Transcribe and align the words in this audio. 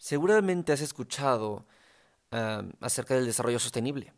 Seguramente 0.00 0.72
has 0.72 0.80
escuchado 0.80 1.66
acerca 2.80 3.14
del 3.14 3.26
desarrollo 3.26 3.58
sostenible. 3.58 4.14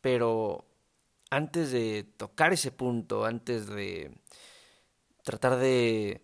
Pero 0.00 0.64
antes 1.28 1.72
de 1.72 2.04
tocar 2.16 2.54
ese 2.54 2.72
punto, 2.72 3.26
antes 3.26 3.66
de 3.66 4.16
tratar 5.24 5.58
de, 5.58 6.22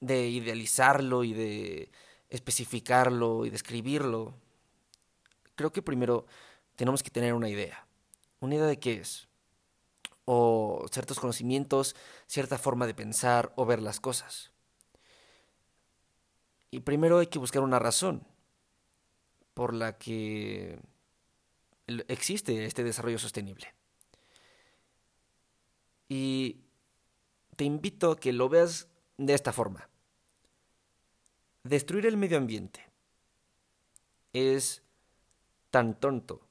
de 0.00 0.28
idealizarlo 0.28 1.22
y 1.22 1.34
de 1.34 1.90
especificarlo 2.30 3.44
y 3.44 3.50
describirlo, 3.50 4.34
creo 5.54 5.72
que 5.72 5.82
primero 5.82 6.24
tenemos 6.76 7.02
que 7.02 7.10
tener 7.10 7.34
una 7.34 7.50
idea. 7.50 7.86
Una 8.40 8.54
idea 8.54 8.66
de 8.66 8.78
qué 8.78 8.94
es. 8.94 9.28
O 10.24 10.86
ciertos 10.90 11.20
conocimientos, 11.20 11.94
cierta 12.26 12.56
forma 12.56 12.86
de 12.86 12.94
pensar 12.94 13.52
o 13.54 13.66
ver 13.66 13.82
las 13.82 14.00
cosas. 14.00 14.55
Y 16.70 16.80
primero 16.80 17.18
hay 17.18 17.28
que 17.28 17.38
buscar 17.38 17.62
una 17.62 17.78
razón 17.78 18.26
por 19.54 19.72
la 19.72 19.96
que 19.96 20.78
existe 22.08 22.64
este 22.64 22.84
desarrollo 22.84 23.18
sostenible. 23.18 23.74
Y 26.08 26.60
te 27.56 27.64
invito 27.64 28.12
a 28.12 28.16
que 28.16 28.32
lo 28.32 28.48
veas 28.48 28.88
de 29.16 29.34
esta 29.34 29.52
forma. 29.52 29.88
Destruir 31.64 32.06
el 32.06 32.16
medio 32.16 32.38
ambiente 32.38 32.86
es 34.32 34.82
tan 35.70 35.98
tonto 35.98 36.46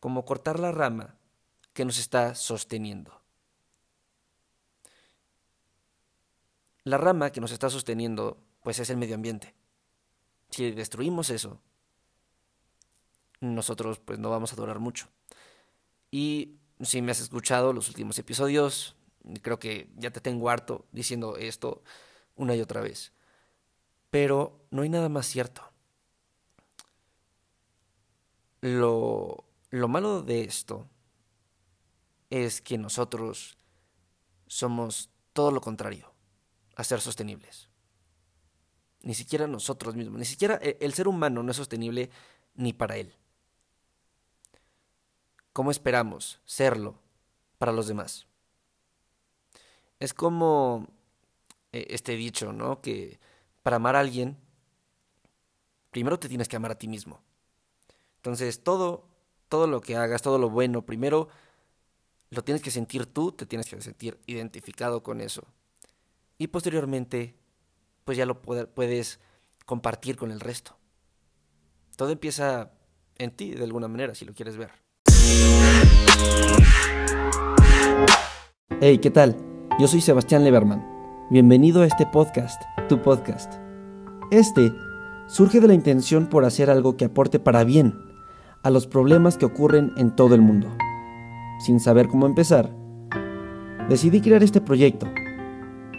como 0.00 0.24
cortar 0.24 0.60
la 0.60 0.70
rama 0.70 1.16
que 1.72 1.84
nos 1.84 1.98
está 1.98 2.34
sosteniendo. 2.34 3.20
La 6.84 6.98
rama 6.98 7.32
que 7.32 7.40
nos 7.40 7.52
está 7.52 7.70
sosteniendo, 7.70 8.38
pues 8.64 8.78
es 8.78 8.88
el 8.88 8.96
medio 8.96 9.14
ambiente. 9.14 9.54
Si 10.48 10.70
destruimos 10.72 11.28
eso, 11.28 11.60
nosotros 13.40 13.98
pues 13.98 14.18
no 14.18 14.30
vamos 14.30 14.52
a 14.52 14.56
durar 14.56 14.78
mucho. 14.78 15.06
Y 16.10 16.56
si 16.80 17.02
me 17.02 17.12
has 17.12 17.20
escuchado 17.20 17.74
los 17.74 17.88
últimos 17.88 18.18
episodios, 18.18 18.96
creo 19.42 19.58
que 19.58 19.90
ya 19.96 20.10
te 20.10 20.22
tengo 20.22 20.48
harto 20.48 20.86
diciendo 20.92 21.36
esto 21.36 21.82
una 22.36 22.56
y 22.56 22.62
otra 22.62 22.80
vez. 22.80 23.12
Pero 24.10 24.66
no 24.70 24.80
hay 24.80 24.88
nada 24.88 25.10
más 25.10 25.26
cierto. 25.26 25.70
Lo, 28.62 29.44
lo 29.68 29.88
malo 29.88 30.22
de 30.22 30.44
esto 30.44 30.88
es 32.30 32.62
que 32.62 32.78
nosotros 32.78 33.58
somos 34.46 35.10
todo 35.34 35.50
lo 35.50 35.60
contrario 35.60 36.14
a 36.76 36.84
ser 36.84 37.02
sostenibles. 37.02 37.68
Ni 39.04 39.14
siquiera 39.14 39.46
nosotros 39.46 39.94
mismos, 39.94 40.18
ni 40.18 40.24
siquiera 40.24 40.58
e, 40.62 40.78
el 40.80 40.94
ser 40.94 41.08
humano 41.08 41.42
no 41.42 41.50
es 41.50 41.58
sostenible 41.58 42.08
ni 42.54 42.72
para 42.72 42.96
él. 42.96 43.12
¿Cómo 45.52 45.70
esperamos 45.70 46.40
serlo 46.46 46.98
para 47.58 47.70
los 47.70 47.86
demás? 47.86 48.26
Es 50.00 50.14
como 50.14 50.88
eh, 51.72 51.86
este 51.90 52.16
dicho, 52.16 52.54
¿no? 52.54 52.80
Que 52.80 53.20
para 53.62 53.76
amar 53.76 53.94
a 53.94 54.00
alguien, 54.00 54.38
primero 55.90 56.18
te 56.18 56.28
tienes 56.28 56.48
que 56.48 56.56
amar 56.56 56.70
a 56.70 56.78
ti 56.78 56.88
mismo. 56.88 57.20
Entonces, 58.16 58.64
todo, 58.64 59.06
todo 59.50 59.66
lo 59.66 59.82
que 59.82 59.96
hagas, 59.96 60.22
todo 60.22 60.38
lo 60.38 60.48
bueno, 60.48 60.86
primero 60.86 61.28
lo 62.30 62.42
tienes 62.42 62.62
que 62.62 62.70
sentir 62.70 63.04
tú, 63.04 63.32
te 63.32 63.44
tienes 63.44 63.68
que 63.68 63.78
sentir 63.82 64.18
identificado 64.26 65.02
con 65.02 65.20
eso. 65.20 65.44
Y 66.38 66.46
posteriormente, 66.46 67.34
pues 68.04 68.18
ya 68.18 68.26
lo 68.26 68.40
puedes 68.42 69.20
compartir 69.64 70.16
con 70.16 70.30
el 70.30 70.40
resto. 70.40 70.76
Todo 71.96 72.10
empieza 72.10 72.72
en 73.16 73.30
ti, 73.30 73.52
de 73.52 73.64
alguna 73.64 73.88
manera, 73.88 74.14
si 74.14 74.24
lo 74.24 74.34
quieres 74.34 74.56
ver. 74.56 74.70
Hey, 78.80 78.98
¿qué 78.98 79.10
tal? 79.10 79.36
Yo 79.78 79.88
soy 79.88 80.00
Sebastián 80.00 80.44
Leberman. 80.44 80.84
Bienvenido 81.30 81.82
a 81.82 81.86
este 81.86 82.06
podcast, 82.06 82.60
tu 82.88 83.00
podcast. 83.00 83.54
Este 84.30 84.72
surge 85.26 85.60
de 85.60 85.68
la 85.68 85.74
intención 85.74 86.28
por 86.28 86.44
hacer 86.44 86.68
algo 86.68 86.96
que 86.96 87.06
aporte 87.06 87.38
para 87.38 87.64
bien 87.64 87.94
a 88.62 88.70
los 88.70 88.86
problemas 88.86 89.38
que 89.38 89.46
ocurren 89.46 89.92
en 89.96 90.14
todo 90.14 90.34
el 90.34 90.42
mundo. 90.42 90.68
Sin 91.60 91.80
saber 91.80 92.08
cómo 92.08 92.26
empezar, 92.26 92.70
decidí 93.88 94.20
crear 94.20 94.42
este 94.42 94.60
proyecto 94.60 95.06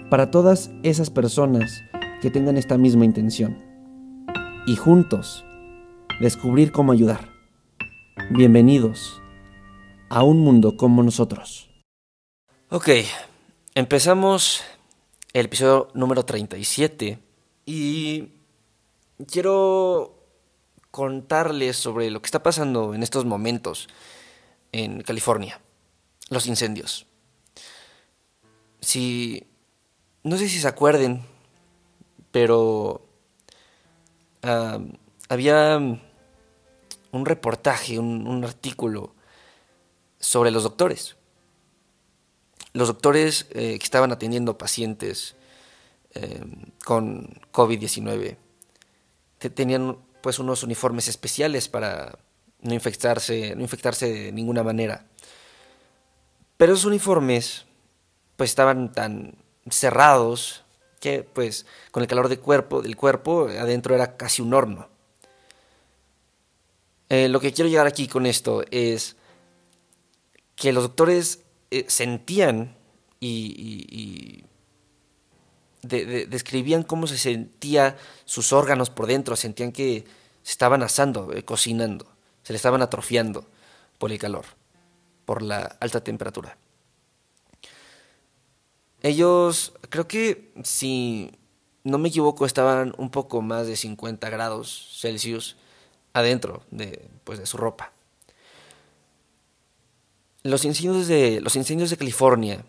para 0.10 0.30
todas 0.30 0.70
esas 0.84 1.10
personas 1.10 1.82
que 2.26 2.32
tengan 2.32 2.58
esta 2.58 2.80
misma 2.80 3.06
intención 3.06 3.64
y 4.66 4.76
juntos 4.76 5.46
descubrir 6.20 6.72
cómo 6.72 6.92
ayudar. 6.92 7.30
Bienvenidos 8.32 9.22
a 10.10 10.24
un 10.24 10.40
mundo 10.40 10.76
como 10.76 11.04
nosotros. 11.04 11.70
Ok, 12.72 12.90
empezamos 13.76 14.64
el 15.34 15.46
episodio 15.46 15.90
número 15.94 16.26
37 16.26 17.20
y 17.68 18.30
quiero 19.32 20.26
contarles 20.90 21.78
sobre 21.78 22.10
lo 22.10 22.24
que 22.24 22.26
está 22.26 22.42
pasando 22.42 22.96
en 22.96 23.04
estos 23.04 23.24
momentos 23.26 23.88
en 24.72 25.02
California, 25.02 25.62
los 26.32 26.48
incendios. 26.48 27.06
Si, 28.82 29.44
no 30.24 30.38
sé 30.38 30.50
si 30.50 30.60
se 30.60 30.68
acuerden, 30.68 31.35
pero 32.36 33.08
ah, 34.44 34.80
había 35.30 35.78
un 35.78 37.26
reportaje, 37.26 37.98
un 37.98 38.44
artículo 38.44 39.16
sobre 40.20 40.52
los 40.52 40.64
doctores. 40.64 41.16
Los 42.74 42.90
doctores 42.90 43.48
eh, 43.52 43.80
que 43.80 43.84
estaban 43.86 44.12
atendiendo 44.12 44.58
pacientes 44.58 45.38
eh, 46.14 46.44
con 46.84 47.40
COVID-19 47.54 48.36
tenían 49.56 49.98
pues 50.22 50.38
unos 50.38 50.62
uniformes 50.64 51.08
especiales 51.08 51.70
para 51.70 52.20
no 52.60 52.74
infectarse, 52.74 53.56
no 53.56 53.62
infectarse 53.62 54.12
de 54.12 54.32
ninguna 54.34 54.62
manera. 54.62 55.06
Pero 56.58 56.74
esos 56.74 56.84
uniformes 56.84 57.66
pues 58.36 58.50
estaban 58.50 58.92
tan 58.92 59.38
cerrados 59.70 60.65
que 61.00 61.24
pues 61.24 61.66
con 61.92 62.04
el 62.04 62.08
calor 62.08 62.30
del 62.30 62.40
cuerpo, 62.40 62.82
del 62.82 62.96
cuerpo 62.96 63.48
adentro 63.48 63.96
era 63.96 64.18
casi 64.18 64.42
un 64.42 64.54
horno. 64.54 64.90
Eh, 67.10 67.30
lo 67.30 67.40
que 67.40 67.54
quiero 67.54 67.70
llegar 67.70 67.88
aquí 67.88 68.08
con 68.08 68.26
esto 68.26 68.64
es 68.72 69.16
que 70.56 70.74
los 70.74 70.84
doctores 70.84 71.44
eh, 71.72 71.86
sentían 71.88 72.76
y, 73.20 74.44
describían 75.82 76.82
cómo 76.82 77.06
se 77.06 77.18
sentía 77.18 77.96
sus 78.26 78.54
órganos 78.54 78.90
por 78.90 79.06
dentro, 79.06 79.36
sentían 79.36 79.72
que 79.72 80.04
se 80.42 80.52
estaban 80.52 80.82
asando, 80.82 81.32
eh, 81.32 81.44
cocinando, 81.44 82.08
se 82.42 82.54
le 82.54 82.58
estaban 82.58 82.82
atrofiando 82.82 83.46
por 84.00 84.12
el 84.12 84.18
calor, 84.18 84.46
por 85.26 85.44
la 85.44 85.78
alta 85.80 86.04
temperatura. 86.04 86.58
Ellos, 89.06 89.74
creo 89.90 90.08
que 90.08 90.52
si 90.64 91.30
no 91.84 92.00
me 92.00 92.10
equivoco, 92.10 92.48
estaban 92.48 92.92
un 92.98 93.12
poco 93.12 93.44
más 93.44 93.68
de 93.68 93.76
50 93.76 94.32
grados 94.32 94.98
Celsius 95.00 95.58
adentro 96.14 96.64
de, 96.72 97.08
pues, 97.24 97.38
de 97.38 97.46
su 97.46 97.58
ropa. 97.58 97.92
Los 100.42 100.66
incendios 100.66 101.08
de, 101.08 101.40
los 101.40 101.56
incendios 101.56 101.92
de 101.92 101.98
California, 101.98 102.66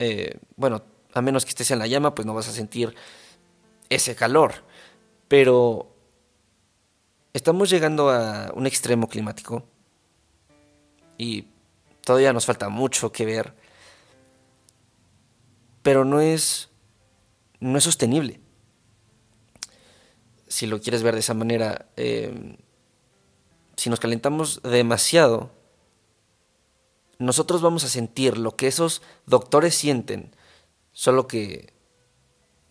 eh, 0.00 0.38
bueno, 0.56 0.82
a 1.14 1.22
menos 1.22 1.46
que 1.46 1.48
estés 1.48 1.70
en 1.70 1.78
la 1.78 1.86
llama, 1.86 2.14
pues 2.14 2.26
no 2.26 2.34
vas 2.34 2.48
a 2.48 2.52
sentir 2.52 2.94
ese 3.88 4.14
calor. 4.14 4.52
Pero 5.28 5.88
estamos 7.32 7.70
llegando 7.70 8.10
a 8.10 8.52
un 8.54 8.66
extremo 8.66 9.08
climático 9.08 9.64
y 11.16 11.46
todavía 12.04 12.34
nos 12.34 12.44
falta 12.44 12.68
mucho 12.68 13.10
que 13.10 13.24
ver. 13.24 13.67
Pero 15.82 16.04
no 16.04 16.20
es, 16.20 16.68
no 17.60 17.78
es 17.78 17.84
sostenible. 17.84 18.40
Si 20.46 20.66
lo 20.66 20.80
quieres 20.80 21.02
ver 21.02 21.14
de 21.14 21.20
esa 21.20 21.34
manera, 21.34 21.86
eh, 21.96 22.56
si 23.76 23.90
nos 23.90 24.00
calentamos 24.00 24.62
demasiado, 24.62 25.50
nosotros 27.18 27.62
vamos 27.62 27.84
a 27.84 27.88
sentir 27.88 28.38
lo 28.38 28.56
que 28.56 28.68
esos 28.68 29.02
doctores 29.26 29.74
sienten, 29.74 30.34
solo 30.92 31.26
que 31.26 31.72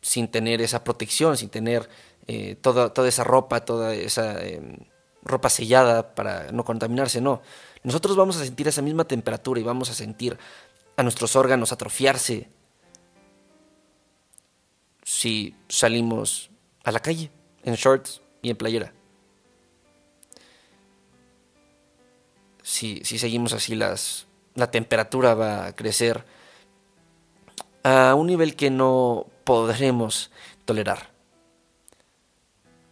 sin 0.01 0.29
tener 0.29 0.61
esa 0.61 0.83
protección, 0.83 1.37
sin 1.37 1.49
tener 1.49 1.89
eh, 2.27 2.55
toda, 2.55 2.93
toda, 2.93 3.07
esa 3.07 3.23
ropa, 3.23 3.65
toda 3.65 3.93
esa 3.93 4.43
em, 4.45 4.77
ropa 5.23 5.49
sellada 5.49 6.15
para 6.15 6.51
no 6.51 6.63
contaminarse, 6.63 7.21
no. 7.21 7.41
Nosotros 7.83 8.15
vamos 8.15 8.37
a 8.37 8.45
sentir 8.45 8.67
esa 8.67 8.81
misma 8.81 9.05
temperatura 9.05 9.59
y 9.59 9.63
vamos 9.63 9.89
a 9.89 9.93
sentir 9.93 10.37
a 10.95 11.03
nuestros 11.03 11.35
órganos 11.35 11.71
atrofiarse 11.71 12.49
si 15.07 15.55
salimos 15.69 16.51
a 16.83 16.91
la 16.91 16.99
calle, 16.99 17.31
en 17.63 17.75
shorts 17.75 18.21
y 18.41 18.49
en 18.49 18.57
playera. 18.57 18.91
Si, 22.61 22.99
si 23.05 23.17
seguimos 23.17 23.53
así, 23.53 23.73
las, 23.75 24.27
la 24.53 24.69
temperatura 24.69 25.33
va 25.33 25.67
a 25.67 25.75
crecer 25.77 26.25
a 27.83 28.15
un 28.15 28.27
nivel 28.27 28.57
que 28.57 28.69
no 28.69 29.27
podremos 29.45 30.29
tolerar. 30.65 31.09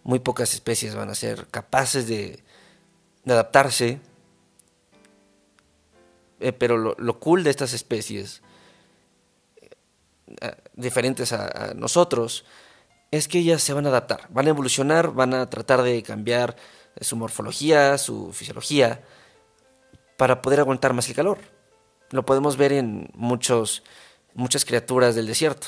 Muy 0.04 0.20
pocas 0.20 0.54
especies 0.54 0.96
van 0.96 1.10
a 1.10 1.16
ser 1.16 1.48
capaces 1.48 2.08
de, 2.08 2.42
adaptarse, 3.28 4.00
eh, 6.40 6.54
pero 6.54 6.78
lo, 6.78 7.20
cool 7.20 7.44
de 7.44 7.50
estas 7.50 7.74
especies, 7.74 8.42
eh, 10.42 10.56
diferentes 10.74 11.34
a, 11.34 11.74
nosotros, 11.76 12.46
es 13.12 13.28
que 13.28 13.40
ellas 13.40 13.62
se 13.62 13.74
van 13.74 13.86
a 13.86 13.90
adaptar, 13.90 14.28
van 14.30 14.48
a 14.48 14.50
evolucionar, 14.50 15.14
van 15.14 15.34
a 15.34 15.50
tratar 15.50 15.82
de 15.84 16.04
cambiar 16.04 16.56
su 17.00 17.16
morfología, 17.16 17.98
su 17.98 18.32
fisiología, 18.34 19.04
para 20.18 20.42
poder 20.42 20.60
aguantar 20.60 20.94
más 20.94 21.08
el 21.10 21.16
calor. 21.16 21.40
Lo 22.12 22.26
podemos 22.26 22.58
ver 22.58 22.74
en 22.74 23.10
muchos, 23.14 23.84
muchas 24.34 24.66
criaturas 24.66 25.16
del 25.16 25.28
desierto. 25.28 25.68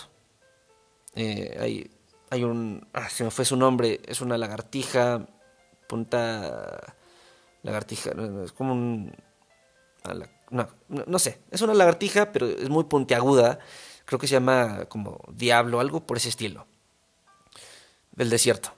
Eh, 1.15 1.57
hay, 1.59 1.91
hay 2.29 2.43
un. 2.43 2.87
Ah, 2.93 3.09
se 3.09 3.23
me 3.23 3.31
fue 3.31 3.43
su 3.45 3.57
nombre. 3.57 4.01
Es 4.05 4.21
una 4.21 4.37
lagartija. 4.37 5.27
Punta. 5.87 6.95
Lagartija. 7.63 8.11
Es 8.43 8.51
como 8.51 8.73
un. 8.73 9.15
No, 10.49 10.69
no, 10.87 11.19
sé. 11.19 11.39
Es 11.51 11.61
una 11.61 11.73
lagartija, 11.73 12.31
pero 12.31 12.47
es 12.47 12.69
muy 12.69 12.85
puntiaguda. 12.85 13.59
Creo 14.07 14.19
que 14.19 14.27
se 14.27 14.35
llama 14.35 14.85
como 14.85 15.19
diablo, 15.33 15.81
algo 15.81 16.07
por 16.07 16.15
ese 16.15 16.29
estilo. 16.29 16.65
Del 18.13 18.29
desierto. 18.29 18.73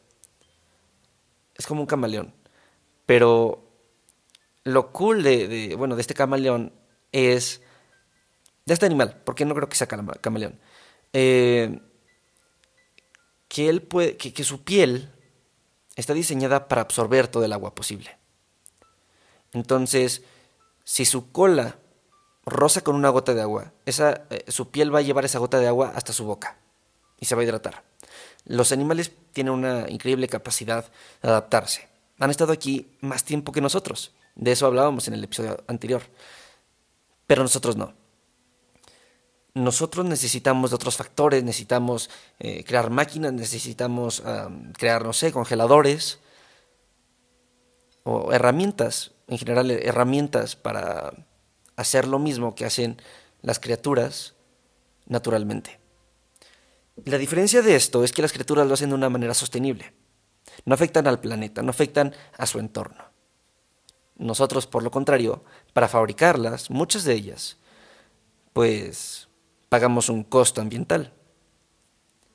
Es 1.53 1.67
como 1.67 1.81
un 1.81 1.87
camaleón. 1.87 2.33
Pero 3.05 3.63
lo 4.63 4.91
cool 4.91 5.21
de, 5.21 5.75
bueno, 5.77 5.95
de 5.95 6.01
este 6.01 6.15
camaleón 6.15 6.73
es. 7.11 7.61
De 8.65 8.73
este 8.73 8.87
animal, 8.87 9.21
porque 9.23 9.45
no 9.45 9.53
creo 9.53 9.69
que 9.69 9.75
sea 9.75 9.85
camaleón. 9.87 10.59
Eh, 11.13 11.79
que, 13.47 13.69
él 13.69 13.83
puede, 13.83 14.17
que, 14.17 14.43
su 14.43 14.63
piel 14.63 15.11
está 15.95 16.15
diseñada 16.15 16.67
para 16.67 16.81
absorber 16.81 17.27
todo 17.27 17.45
el 17.45 17.53
agua 17.53 17.75
posible. 17.75 18.17
Entonces, 19.53 20.23
si 20.83 21.05
su 21.05 21.31
cola 21.31 21.77
roza 22.45 22.81
con 22.81 22.95
una 22.95 23.09
gota 23.09 23.33
de 23.33 23.41
agua, 23.41 23.73
esa, 23.85 24.23
eh, 24.29 24.45
su 24.47 24.69
piel 24.69 24.93
va 24.93 24.99
a 24.99 25.03
llevar 25.03 25.25
esa 25.25 25.39
gota 25.39 25.59
de 25.59 25.67
agua 25.67 25.91
hasta 25.95 26.13
su 26.13 26.25
boca 26.25 26.57
y 27.19 27.25
se 27.25 27.35
va 27.35 27.41
a 27.41 27.43
hidratar. 27.43 27.83
Los 28.45 28.71
animales 28.71 29.11
tienen 29.33 29.53
una 29.53 29.89
increíble 29.89 30.27
capacidad 30.27 30.85
de 31.21 31.29
adaptarse. 31.29 31.87
Han 32.19 32.31
estado 32.31 32.53
aquí 32.53 32.97
más 33.01 33.23
tiempo 33.23 33.51
que 33.51 33.61
nosotros. 33.61 34.13
De 34.35 34.51
eso 34.51 34.65
hablábamos 34.65 35.07
en 35.07 35.13
el 35.13 35.23
episodio 35.23 35.63
anterior. 35.67 36.01
Pero 37.27 37.43
nosotros 37.43 37.75
no 37.75 37.93
nosotros 39.53 40.05
necesitamos 40.05 40.71
de 40.71 40.75
otros 40.75 40.97
factores, 40.97 41.43
necesitamos 41.43 42.09
eh, 42.39 42.63
crear 42.63 42.89
máquinas, 42.89 43.33
necesitamos 43.33 44.23
crear, 44.77 45.03
no 45.03 45.13
sé, 45.13 45.31
congeladores 45.31 46.19
o 48.03 48.31
herramientas, 48.31 49.11
en 49.27 49.37
general 49.37 49.71
herramientas 49.71 50.55
para 50.55 51.13
hacer 51.79 52.07
lo 52.07 52.19
mismo 52.19 52.55
que 52.55 52.65
hacen 52.65 53.01
las 53.41 53.59
criaturas 53.59 54.35
naturalmente. 55.05 55.79
La 57.05 57.17
diferencia 57.17 57.61
de 57.61 57.75
esto 57.75 58.03
es 58.03 58.11
que 58.11 58.21
las 58.21 58.33
criaturas 58.33 58.67
lo 58.67 58.73
hacen 58.73 58.89
de 58.89 58.95
una 58.95 59.09
manera 59.09 59.33
sostenible. 59.33 59.93
No 60.65 60.73
afectan 60.73 61.07
al 61.07 61.19
planeta, 61.19 61.61
no 61.61 61.69
afectan 61.69 62.13
a 62.37 62.45
su 62.45 62.59
entorno. 62.59 63.03
Nosotros, 64.17 64.67
por 64.67 64.83
lo 64.83 64.91
contrario, 64.91 65.43
para 65.71 65.87
fabricarlas, 65.87 66.69
muchas 66.69 67.05
de 67.05 67.13
ellas, 67.13 67.57
pues 68.51 69.29
pagamos 69.69 70.09
un 70.09 70.23
costo 70.23 70.59
ambiental, 70.59 71.13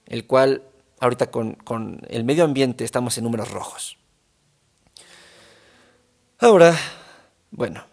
el 0.07 0.27
cual 0.27 0.63
ahorita 1.01 1.31
con, 1.31 2.01
el 2.09 2.25
medio 2.25 2.45
ambiente 2.45 2.85
estamos 2.85 3.19
en 3.19 3.25
números 3.25 3.51
rojos. 3.51 3.99
Ahora, 6.39 6.75
bueno, 7.51 7.85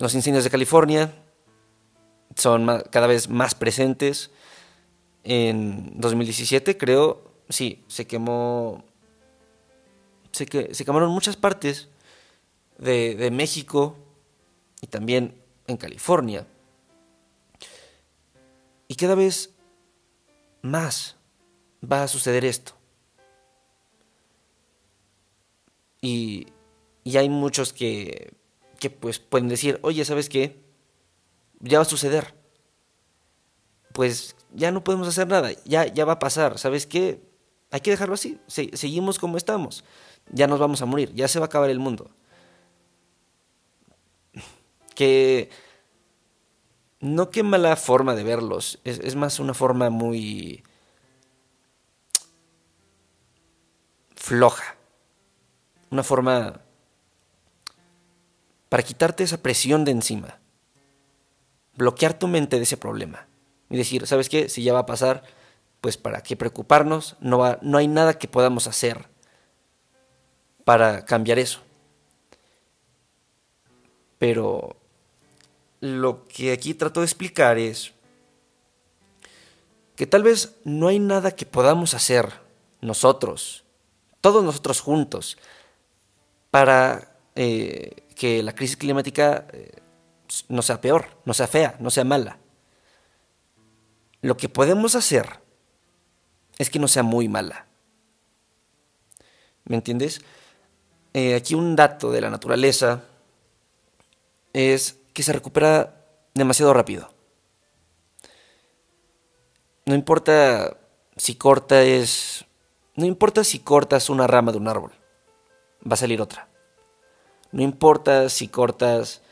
los 0.00 0.14
incendios 0.14 0.42
de 0.42 0.50
California 0.50 1.14
son 2.34 2.66
cada 2.90 3.06
vez 3.06 3.28
más 3.28 3.54
presentes. 3.54 4.32
En 5.22 6.00
2017 6.00 6.76
creo, 6.76 7.22
sí, 7.48 7.84
se 7.86 8.06
quemó, 8.06 8.82
se, 10.32 10.46
que, 10.46 10.74
se 10.74 10.84
quemaron 10.84 11.10
muchas 11.10 11.36
partes 11.36 11.88
de, 12.78 13.14
de 13.14 13.30
México 13.30 13.96
y 14.80 14.88
también 14.88 15.40
en 15.68 15.76
California. 15.76 16.46
Y 18.88 18.96
cada 18.96 19.14
vez 19.14 19.50
más 20.62 21.16
va 21.80 22.02
a 22.02 22.08
suceder 22.08 22.44
esto. 22.44 22.72
Y, 26.00 26.46
hay 27.04 27.28
muchos 27.28 27.72
que, 27.72 28.32
que 28.80 28.90
pues 28.90 29.20
pueden 29.20 29.48
decir, 29.48 29.78
oye, 29.82 30.04
¿sabes 30.04 30.28
qué? 30.28 30.60
Ya 31.60 31.78
va 31.78 31.82
a 31.82 31.84
suceder. 31.84 32.34
Pues 33.92 34.34
ya 34.52 34.72
no 34.72 34.82
podemos 34.82 35.06
hacer 35.06 35.28
nada, 35.28 35.50
ya, 35.64 35.86
ya 35.86 36.04
va 36.04 36.14
a 36.14 36.18
pasar, 36.18 36.58
¿sabes 36.58 36.86
qué? 36.86 37.22
Hay 37.70 37.80
que 37.80 37.90
dejarlo 37.90 38.14
así, 38.14 38.40
seguimos 38.48 39.18
como 39.18 39.36
estamos, 39.36 39.84
ya 40.32 40.48
nos 40.48 40.58
vamos 40.58 40.82
a 40.82 40.86
morir, 40.86 41.12
ya 41.14 41.28
se 41.28 41.38
va 41.38 41.44
a 41.44 41.46
acabar 41.46 41.70
el 41.70 41.78
mundo. 41.78 42.10
Que 44.94 45.50
no 47.00 47.30
qué 47.30 47.42
mala 47.42 47.76
forma 47.76 48.14
de 48.14 48.24
verlos, 48.24 48.80
es, 48.84 49.14
más 49.16 49.38
una 49.40 49.54
forma 49.54 49.88
muy 49.88 50.62
floja, 54.14 54.76
una 55.90 56.02
forma 56.02 56.60
para 58.70 58.84
quitarte 58.84 59.24
esa 59.24 59.42
presión 59.42 59.84
de 59.84 59.90
encima, 59.90 60.38
bloquear 61.76 62.18
tu 62.18 62.28
mente 62.28 62.56
de 62.56 62.62
ese 62.62 62.78
problema 62.78 63.26
y 63.68 63.76
decir, 63.76 64.06
¿sabes 64.06 64.30
qué? 64.30 64.48
Si 64.48 64.62
ya 64.62 64.72
va 64.72 64.80
a 64.80 64.86
pasar, 64.86 65.24
pues 65.80 65.96
para 65.96 66.22
qué 66.22 66.36
preocuparnos, 66.36 67.16
no, 67.20 67.38
va, 67.38 67.58
no 67.62 67.76
hay 67.76 67.88
nada 67.88 68.16
que 68.16 68.28
podamos 68.28 68.66
hacer 68.68 69.08
para 70.64 71.04
cambiar 71.04 71.38
eso. 71.38 71.60
Pero 74.18 74.76
lo 75.80 76.24
que 76.24 76.52
aquí 76.52 76.74
trato 76.74 77.00
de 77.00 77.06
explicar 77.06 77.58
es 77.58 77.92
que 79.96 80.06
tal 80.06 80.22
vez 80.22 80.54
no 80.64 80.88
hay 80.88 80.98
nada 80.98 81.32
que 81.32 81.44
podamos 81.44 81.94
hacer 81.94 82.32
nosotros, 82.80 83.64
todos 84.20 84.44
nosotros 84.44 84.80
juntos, 84.80 85.38
para 86.50 87.16
eh, 87.34 88.04
que 88.20 88.42
la 88.42 88.54
crisis 88.54 88.76
climática 88.76 89.46
eh, 89.50 89.80
no 90.50 90.60
sea 90.60 90.82
peor, 90.82 91.06
no 91.24 91.32
sea 91.32 91.46
fea, 91.46 91.76
no 91.80 91.88
sea 91.88 92.04
mala. 92.04 92.36
Lo 94.20 94.36
que 94.36 94.50
podemos 94.50 94.94
hacer 94.94 95.40
es 96.58 96.68
que 96.68 96.78
no 96.78 96.86
sea 96.86 97.02
muy 97.02 97.28
mala. 97.28 97.64
¿Me 99.64 99.74
entiendes? 99.74 100.20
Eh, 101.14 101.34
aquí 101.34 101.54
un 101.54 101.74
dato 101.74 102.12
de 102.12 102.20
la 102.20 102.28
naturaleza 102.28 103.04
es 104.52 104.98
que 105.14 105.22
se 105.22 105.32
recupera 105.32 106.04
demasiado 106.34 106.74
rápido. 106.74 107.14
No 109.86 109.94
importa 109.94 110.76
si 111.16 111.36
cortas, 111.36 112.44
no 112.96 113.06
importa 113.06 113.44
si 113.44 113.60
cortas 113.60 114.10
una 114.10 114.26
rama 114.26 114.52
de 114.52 114.58
un 114.58 114.68
árbol, 114.68 114.92
va 115.90 115.94
a 115.94 115.96
salir 115.96 116.20
otra. 116.20 116.50
No 117.52 117.62
importa 117.62 118.28
si 118.28 118.48
cortas 118.48 119.22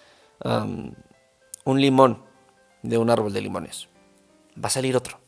un 0.44 1.80
limón 1.80 2.22
de 2.82 2.98
un 2.98 3.10
árbol 3.10 3.32
de 3.32 3.40
limones, 3.40 3.88
va 4.62 4.68
a 4.68 4.70
salir 4.70 4.96
otro. 4.96 5.18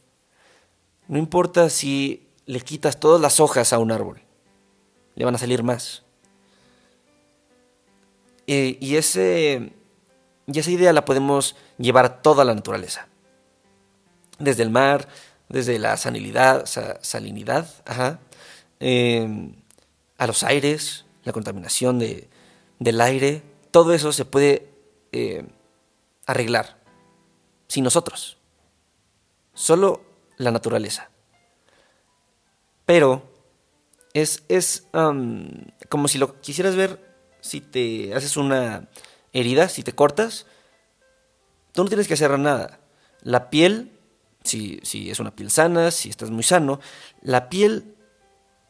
No 1.09 1.19
importa 1.19 1.69
si 1.71 2.29
le 2.47 2.61
quitas 2.61 3.01
todas 3.01 3.21
las 3.21 3.41
hojas 3.41 3.73
a 3.73 3.79
un 3.79 3.93
árbol, 3.93 4.21
le 5.15 5.25
van 5.25 5.35
a 5.35 5.39
salir 5.39 5.63
más. 5.63 6.05
y 8.47 8.97
esa 8.97 9.11
idea 10.71 10.93
la 10.93 11.05
podemos 11.05 11.55
llevar 11.79 12.05
a 12.05 12.23
toda 12.23 12.45
la 12.45 12.55
naturaleza. 12.55 13.07
Desde 14.39 14.63
el 14.63 14.71
mar, 14.71 15.07
desde 15.51 15.79
la 15.79 15.97
salinidad, 15.97 16.65
salinidad 17.03 17.69
em, 18.79 19.55
a 20.17 20.27
los 20.27 20.43
aires, 20.45 21.05
la 21.25 21.33
contaminación 21.33 21.99
del 22.81 23.01
aire, 23.01 23.43
todo 23.71 23.95
eso 23.95 24.11
se 24.11 24.25
puede 24.25 24.69
eh, 25.13 25.47
arreglar 26.27 26.77
sin 27.69 27.85
nosotros. 27.85 28.39
Solo 29.55 30.03
la 30.37 30.51
naturaleza. 30.51 31.11
Pero 32.85 33.23
Es, 34.13 34.43
es 34.49 34.89
como 35.89 36.09
si 36.09 36.19
lo 36.19 36.41
quisieras 36.41 36.75
ver 36.75 36.99
si 37.41 37.61
te 37.61 38.13
haces 38.13 38.37
una 38.37 38.89
herida, 39.33 39.69
si 39.69 39.85
te 39.85 39.93
cortas, 39.93 40.47
tú 41.73 41.85
no 41.85 41.89
tienes 41.89 42.09
que 42.09 42.15
hacer 42.15 42.37
nada. 42.37 42.81
La 43.23 43.51
piel, 43.51 43.93
si, 44.43 44.81
si 44.83 45.13
es 45.13 45.21
una 45.21 45.31
piel 45.31 45.51
sana, 45.53 45.93
si 45.93 46.11
estás 46.11 46.31
muy 46.31 46.43
sano, 46.43 46.81
la 47.23 47.49
piel 47.49 47.95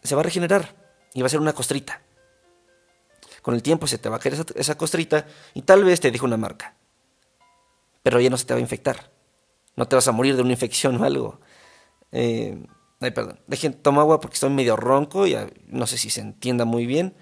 se 0.02 0.14
va 0.14 0.21
a 0.21 0.25
regenerar 0.25 0.75
y 1.14 1.23
va 1.23 1.26
a 1.26 1.31
ser 1.31 1.40
una 1.40 1.55
costrita. 1.55 2.02
Con 3.50 3.57
el 3.57 3.64
tiempo 3.64 3.88
se 3.88 3.99
te 3.99 4.09
va 4.09 4.14
a 4.14 4.21
caer 4.21 4.47
esa, 4.54 4.78
costrita 4.78 5.26
y 5.54 5.62
tal 5.62 5.83
vez 5.83 5.99
te 5.99 6.12
deje 6.12 6.25
una 6.25 6.37
marca. 6.37 6.76
Pero 8.04 8.21
ya 8.21 8.30
no 8.30 8.37
se 8.37 8.45
te 8.45 8.54
va 8.54 8.59
a 8.59 8.61
infectar. 8.61 9.11
No 9.75 9.88
te 9.88 9.97
vas 9.97 10.07
a 10.07 10.12
morir 10.12 10.37
de 10.37 10.42
una 10.42 10.52
infección 10.52 11.00
o 11.00 11.04
algo. 11.04 11.40
Eh, 12.12 12.64
ay, 13.00 13.11
perdón. 13.11 13.40
Dejen, 13.49 13.75
tomo 13.75 14.00
agua 14.00 14.21
porque 14.21 14.35
estoy 14.35 14.50
medio 14.50 14.76
ronco 14.76 15.26
y 15.26 15.37
no 15.66 15.88
sé 15.88 15.99
si 15.99 16.11
se 16.11 16.21
entienda 16.21 16.64
muy 16.64 16.87
bien. 16.87 17.16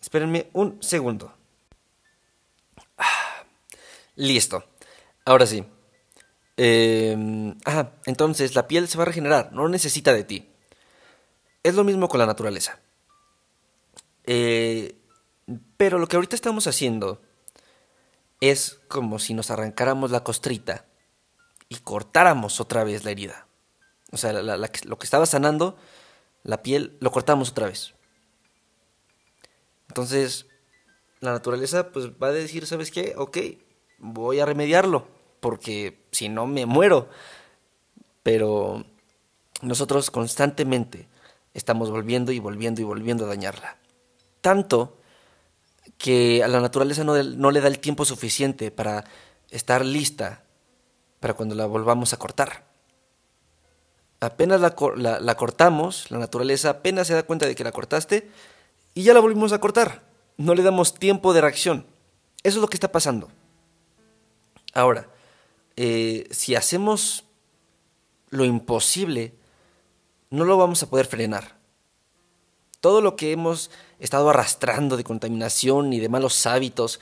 Espérenme 0.00 0.48
un 0.52 0.80
segundo. 0.80 1.34
Ah, 2.96 3.42
listo. 4.14 4.62
Ahora 5.24 5.44
sí. 5.44 5.64
Eh, 6.56 7.52
ah, 7.64 7.94
entonces 8.06 8.54
la 8.54 8.68
piel 8.68 8.86
se 8.86 8.96
va 8.96 9.02
a 9.02 9.06
regenerar, 9.06 9.52
no 9.52 9.68
necesita 9.68 10.12
de 10.12 10.22
ti. 10.22 10.48
Es 11.64 11.74
lo 11.74 11.82
mismo 11.82 12.08
con 12.08 12.20
la 12.20 12.26
naturaleza. 12.26 12.78
Eh, 14.22 14.94
pero 15.76 15.98
lo 15.98 16.06
que 16.06 16.16
ahorita 16.16 16.36
estamos 16.36 16.66
haciendo 16.66 17.22
es 18.40 18.80
como 18.88 19.18
si 19.18 19.34
nos 19.34 19.50
arrancáramos 19.50 20.10
la 20.10 20.24
costrita 20.24 20.84
y 21.68 21.76
cortáramos 21.76 22.60
otra 22.60 22.84
vez 22.84 23.04
la 23.04 23.10
herida. 23.10 23.46
O 24.10 24.16
sea, 24.16 24.32
lo 24.32 24.98
que 24.98 25.04
estaba 25.04 25.26
sanando, 25.26 25.76
la 26.42 26.62
piel, 26.62 26.96
lo 27.00 27.10
cortamos 27.10 27.50
otra 27.50 27.66
vez. 27.66 27.94
Entonces, 29.88 30.46
la 31.20 31.32
naturaleza 31.32 31.90
pues 31.90 32.10
va 32.10 32.28
a 32.28 32.32
decir, 32.32 32.66
¿sabes 32.66 32.90
qué? 32.90 33.14
Ok, 33.16 33.38
voy 33.98 34.40
a 34.40 34.46
remediarlo, 34.46 35.08
porque 35.40 36.06
si 36.12 36.28
no 36.28 36.46
me 36.46 36.66
muero. 36.66 37.08
Pero 38.22 38.84
nosotros 39.62 40.10
constantemente 40.10 41.08
estamos 41.54 41.90
volviendo 41.90 42.32
y 42.32 42.38
volviendo 42.38 42.80
y 42.80 42.84
volviendo 42.84 43.24
a 43.24 43.28
dañarla. 43.28 43.78
Tanto 44.40 44.97
que 45.98 46.42
a 46.44 46.48
la 46.48 46.60
naturaleza 46.60 47.04
no, 47.04 47.50
le 47.50 47.60
da 47.60 47.68
el 47.68 47.80
tiempo 47.80 48.04
suficiente 48.04 48.70
para 48.70 49.04
estar 49.50 49.84
lista 49.84 50.44
para 51.20 51.34
cuando 51.34 51.56
la 51.56 51.66
volvamos 51.66 52.12
a 52.12 52.16
cortar. 52.16 52.64
Apenas 54.20 54.60
la, 54.60 54.74
la, 55.20 55.34
cortamos, 55.36 56.10
la 56.10 56.18
naturaleza 56.18 56.70
apenas 56.70 57.08
se 57.08 57.14
da 57.14 57.24
cuenta 57.24 57.46
de 57.46 57.54
que 57.54 57.64
la 57.64 57.72
cortaste 57.72 58.30
y 58.94 59.02
ya 59.02 59.14
la 59.14 59.20
volvimos 59.20 59.52
a 59.52 59.60
cortar. 59.60 60.02
No 60.36 60.54
le 60.54 60.62
damos 60.62 60.94
tiempo 60.94 61.32
de 61.34 61.40
reacción. 61.40 61.86
Eso 62.44 62.58
es 62.58 62.62
lo 62.62 62.68
que 62.68 62.76
está 62.76 62.92
pasando. 62.92 63.28
Ahora, 64.74 65.08
eh, 65.76 66.28
si 66.30 66.54
hacemos 66.54 67.24
lo 68.30 68.44
imposible, 68.44 69.34
no 70.30 70.44
lo 70.44 70.56
vamos 70.56 70.82
a 70.82 70.90
poder 70.90 71.06
frenar. 71.06 71.57
Todo 72.80 73.00
lo 73.00 73.16
que 73.16 73.32
hemos 73.32 73.70
estado 73.98 74.30
arrastrando 74.30 74.96
de 74.96 75.04
contaminación 75.04 75.92
y 75.92 76.00
de 76.00 76.08
malos 76.08 76.46
hábitos 76.46 77.00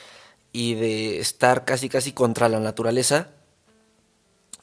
y 0.53 0.75
de 0.75 1.19
estar 1.19 1.65
casi 1.65 1.89
casi 1.89 2.13
contra 2.13 2.49
la 2.49 2.61
naturaleza, 2.61 3.31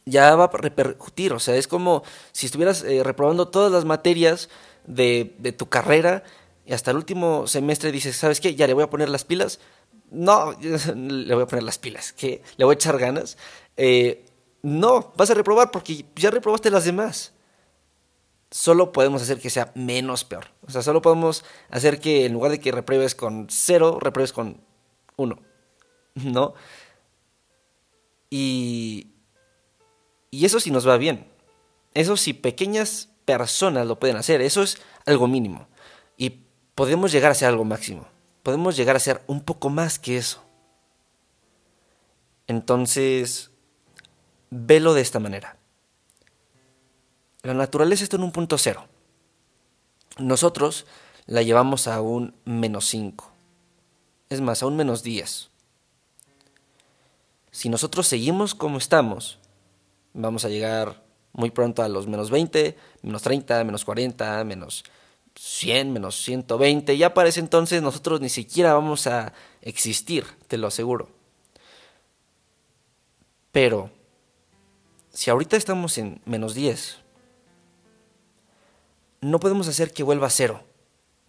ya 0.05 0.35
va 0.35 0.45
a 0.45 0.57
repercutir. 0.57 1.33
O 1.33 1.39
sea, 1.39 1.55
es 1.55 1.67
como 1.67 2.03
si 2.31 2.47
estuvieras 2.47 2.83
eh, 2.83 3.03
reprobando 3.03 3.47
todas 3.47 3.71
las 3.71 3.85
materias 3.85 4.49
de, 4.85 5.35
de, 5.37 5.51
tu 5.51 5.69
carrera 5.69 6.23
y 6.65 6.73
hasta 6.73 6.91
el 6.91 6.97
último 6.97 7.47
semestre 7.47 7.91
dices, 7.91 8.15
¿sabes 8.15 8.41
qué? 8.41 8.55
Ya 8.55 8.67
le 8.67 8.73
voy 8.73 8.83
a 8.83 8.89
poner 8.89 9.09
las 9.09 9.23
pilas. 9.23 9.59
No, 10.09 10.55
le 10.95 11.33
voy 11.33 11.43
a 11.43 11.47
poner 11.47 11.63
las 11.63 11.77
pilas, 11.77 12.13
que 12.13 12.41
le 12.57 12.65
voy 12.65 12.73
a 12.73 12.75
echar 12.75 12.97
ganas. 12.97 13.37
Eh, 13.77 14.25
no, 14.61 15.13
vas 15.15 15.29
a 15.29 15.33
reprobar 15.33 15.71
porque 15.71 16.05
ya 16.15 16.31
reprobaste 16.31 16.69
las 16.71 16.85
demás 16.85 17.33
solo 18.53 18.91
podemos 18.91 19.23
hacer 19.23 19.39
que 19.39 19.49
sea 19.49 19.71
menos 19.73 20.23
peor. 20.23 20.51
O 20.67 20.69
sea, 20.69 20.83
solo 20.83 21.01
podemos 21.01 21.43
hacer 21.71 21.99
que 21.99 22.25
en 22.25 22.33
lugar 22.33 22.51
de 22.51 22.59
que 22.59 22.71
repruebes 22.71 23.15
con 23.15 23.47
cero, 23.49 23.97
repruebes 23.99 24.31
con 24.31 24.61
uno. 25.15 25.39
¿No? 26.13 26.53
Y, 28.29 29.07
y 30.29 30.45
eso 30.45 30.59
sí 30.59 30.69
nos 30.69 30.87
va 30.87 30.97
bien. 30.97 31.27
Eso 31.95 32.15
sí 32.15 32.33
pequeñas 32.33 33.09
personas 33.25 33.87
lo 33.87 33.97
pueden 33.97 34.17
hacer. 34.17 34.39
Eso 34.41 34.61
es 34.61 34.77
algo 35.07 35.27
mínimo. 35.27 35.67
Y 36.15 36.41
podemos 36.75 37.11
llegar 37.11 37.31
a 37.31 37.35
ser 37.35 37.47
algo 37.47 37.65
máximo. 37.65 38.07
Podemos 38.43 38.77
llegar 38.77 38.95
a 38.95 38.99
ser 38.99 39.23
un 39.25 39.41
poco 39.41 39.71
más 39.71 39.97
que 39.97 40.17
eso. 40.17 40.43
Entonces, 42.45 43.49
velo 44.51 44.93
de 44.93 45.01
esta 45.01 45.19
manera. 45.19 45.57
La 47.43 47.53
naturaleza 47.53 48.05
está 48.05 48.15
en 48.15 48.23
un 48.23 48.31
punto 48.31 48.57
cero. 48.57 48.85
Nosotros 50.17 50.85
la 51.25 51.41
llevamos 51.41 51.89
a 51.89 51.99
un 51.99 52.33
menos 52.45 52.87
5. 52.87 53.29
Es 54.29 54.39
más, 54.39 54.63
a 54.63 54.67
un 54.67 54.77
menos 54.77 55.03
10. 55.03 55.49
Si 57.51 57.67
nosotros 57.67 58.07
seguimos 58.07 58.55
como 58.55 58.77
estamos, 58.77 59.39
vamos 60.13 60.45
a 60.45 60.49
llegar 60.49 61.03
muy 61.33 61.51
pronto 61.51 61.83
a 61.83 61.89
los 61.89 62.07
menos 62.07 62.31
20, 62.31 62.77
menos 63.01 63.21
30, 63.23 63.61
menos 63.65 63.83
40, 63.83 64.45
menos 64.45 64.85
100, 65.35 65.91
menos 65.91 66.15
120. 66.23 66.97
Ya 66.97 67.13
para 67.13 67.27
ese 67.27 67.41
entonces 67.41 67.81
nosotros 67.81 68.21
ni 68.21 68.29
siquiera 68.29 68.73
vamos 68.73 69.05
a 69.05 69.33
existir, 69.61 70.25
te 70.47 70.57
lo 70.57 70.67
aseguro. 70.67 71.09
Pero, 73.51 73.91
si 75.11 75.29
ahorita 75.29 75.57
estamos 75.57 75.97
en 75.97 76.21
menos 76.25 76.55
10, 76.55 77.02
no 79.23 79.39
podemos 79.39 79.67
hacer 79.67 79.93
que 79.93 80.03
vuelva 80.03 80.27
a 80.27 80.31
cero. 80.31 80.63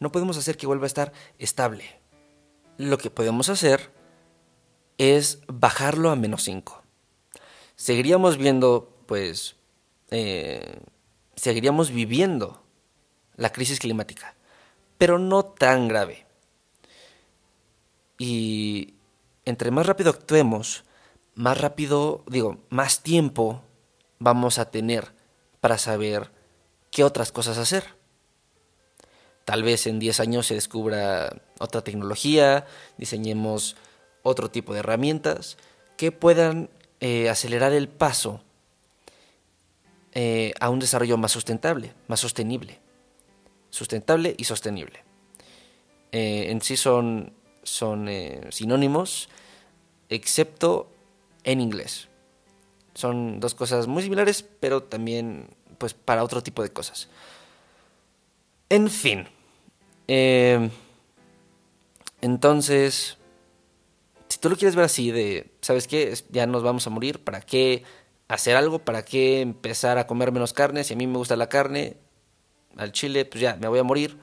No 0.00 0.10
podemos 0.10 0.36
hacer 0.36 0.56
que 0.56 0.66
vuelva 0.66 0.84
a 0.84 0.88
estar 0.88 1.12
estable. 1.38 1.84
Lo 2.76 2.98
que 2.98 3.10
podemos 3.10 3.48
hacer 3.48 3.90
es 4.98 5.40
bajarlo 5.46 6.10
a 6.10 6.16
menos 6.16 6.42
5. 6.42 6.82
Seguiríamos 7.76 8.36
viendo, 8.36 8.92
pues, 9.06 9.56
eh, 10.10 10.80
seguiríamos 11.36 11.90
viviendo 11.90 12.62
la 13.36 13.50
crisis 13.50 13.78
climática, 13.78 14.34
pero 14.98 15.18
no 15.18 15.44
tan 15.44 15.88
grave. 15.88 16.26
Y 18.18 18.94
entre 19.44 19.70
más 19.70 19.86
rápido 19.86 20.10
actuemos, 20.10 20.84
más 21.34 21.60
rápido, 21.60 22.24
digo, 22.28 22.58
más 22.70 23.02
tiempo 23.02 23.62
vamos 24.18 24.58
a 24.58 24.70
tener 24.70 25.12
para 25.60 25.78
saber 25.78 26.30
qué 26.94 27.02
otras 27.02 27.32
cosas 27.32 27.58
hacer. 27.58 27.84
Tal 29.44 29.64
vez 29.64 29.88
en 29.88 29.98
10 29.98 30.20
años 30.20 30.46
se 30.46 30.54
descubra 30.54 31.42
otra 31.58 31.82
tecnología, 31.82 32.66
diseñemos 32.96 33.76
otro 34.22 34.48
tipo 34.48 34.72
de 34.72 34.78
herramientas 34.78 35.58
que 35.96 36.12
puedan 36.12 36.70
eh, 37.00 37.28
acelerar 37.28 37.72
el 37.72 37.88
paso 37.88 38.40
eh, 40.12 40.54
a 40.60 40.70
un 40.70 40.78
desarrollo 40.78 41.18
más 41.18 41.32
sustentable, 41.32 41.92
más 42.06 42.20
sostenible. 42.20 42.78
Sustentable 43.70 44.36
y 44.38 44.44
sostenible. 44.44 45.02
Eh, 46.12 46.46
en 46.50 46.62
sí 46.62 46.76
son, 46.76 47.32
son 47.64 48.08
sinónimos, 48.50 49.28
excepto 50.08 50.92
en 51.42 51.60
inglés. 51.60 52.08
Son 52.94 53.40
dos 53.40 53.54
cosas 53.54 53.88
muy 53.88 54.04
similares, 54.04 54.44
pero 54.60 54.84
también 54.84 55.48
pues 55.74 55.94
para 55.94 56.24
otro 56.24 56.42
tipo 56.42 56.62
de 56.62 56.72
cosas. 56.72 57.08
En 58.68 58.88
fin. 58.88 59.28
Eh, 60.08 60.70
entonces, 62.20 63.18
si 64.28 64.38
tú 64.38 64.48
lo 64.50 64.56
quieres 64.56 64.76
ver 64.76 64.86
así, 64.86 65.10
de, 65.10 65.50
¿sabes 65.60 65.86
qué? 65.86 66.14
Ya 66.30 66.46
nos 66.46 66.62
vamos 66.62 66.86
a 66.86 66.90
morir, 66.90 67.22
¿para 67.22 67.40
qué 67.40 67.84
hacer 68.28 68.56
algo? 68.56 68.78
¿Para 68.78 69.04
qué 69.04 69.40
empezar 69.40 69.98
a 69.98 70.06
comer 70.06 70.32
menos 70.32 70.52
carne? 70.52 70.84
Si 70.84 70.94
a 70.94 70.96
mí 70.96 71.06
me 71.06 71.18
gusta 71.18 71.36
la 71.36 71.48
carne, 71.48 71.96
al 72.76 72.92
chile, 72.92 73.24
pues 73.24 73.40
ya, 73.40 73.56
me 73.56 73.68
voy 73.68 73.78
a 73.78 73.84
morir. 73.84 74.18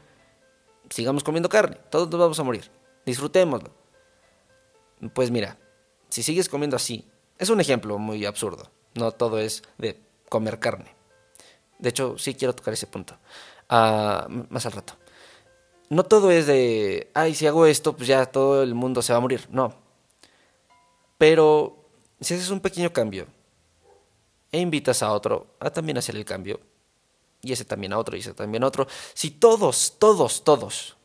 Sigamos 0.90 1.24
comiendo 1.24 1.48
carne, 1.48 1.78
todos 1.90 2.10
nos 2.10 2.20
vamos 2.20 2.40
a 2.40 2.44
morir. 2.44 2.70
Disfrutémoslo. 3.06 3.74
Pues 5.14 5.32
mira, 5.32 5.58
si 6.10 6.24
sigues 6.24 6.50
comiendo 6.50 6.76
así, 6.76 7.08
es 7.38 7.50
un 7.50 7.62
ejemplo 7.62 7.98
muy 7.98 8.26
absurdo. 8.26 8.70
No 8.94 9.12
todo 9.12 9.40
es 9.40 9.64
de 9.78 10.00
comer 10.30 10.60
carne. 10.60 11.01
De 11.82 11.90
hecho, 11.90 12.18
sí 12.18 12.36
quiero 12.36 12.56
tocar 12.56 12.74
ese 12.74 12.88
punto. 12.88 13.18
Ah, 13.68 14.28
más 14.50 14.66
al 14.66 14.72
rato. 14.72 14.94
No 15.90 16.04
todo 16.04 16.32
es 16.32 16.48
de, 16.48 17.12
ay, 17.14 17.36
si 17.36 17.48
hago 17.48 17.66
esto, 17.66 17.98
pues 17.98 18.08
ya 18.08 18.26
todo 18.26 18.64
el 18.64 18.74
mundo 18.74 19.02
se 19.02 19.12
va 19.12 19.18
a 19.18 19.22
morir. 19.22 19.48
No. 19.50 19.76
Pero 21.18 21.86
si 22.22 22.36
haces 22.36 22.50
un 22.50 22.62
pequeño 22.62 22.94
cambio 22.94 23.28
e 24.52 24.60
invitas 24.60 25.04
a 25.04 25.12
otro 25.12 25.56
a 25.60 25.70
también 25.70 25.98
hacer 25.98 26.16
el 26.16 26.24
cambio, 26.24 26.62
y 27.42 27.52
ese 27.52 27.66
también 27.66 27.94
a 27.94 27.98
otro, 27.98 28.16
y 28.16 28.20
ese 28.20 28.34
también 28.34 28.64
a 28.64 28.68
otro. 28.68 28.88
Si 29.14 29.32
todos, 29.32 29.98
todos, 30.00 30.44
todos 30.44 30.98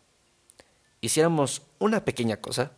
hiciéramos 1.00 1.62
una 1.78 2.04
pequeña 2.04 2.37
cosa, 2.37 2.73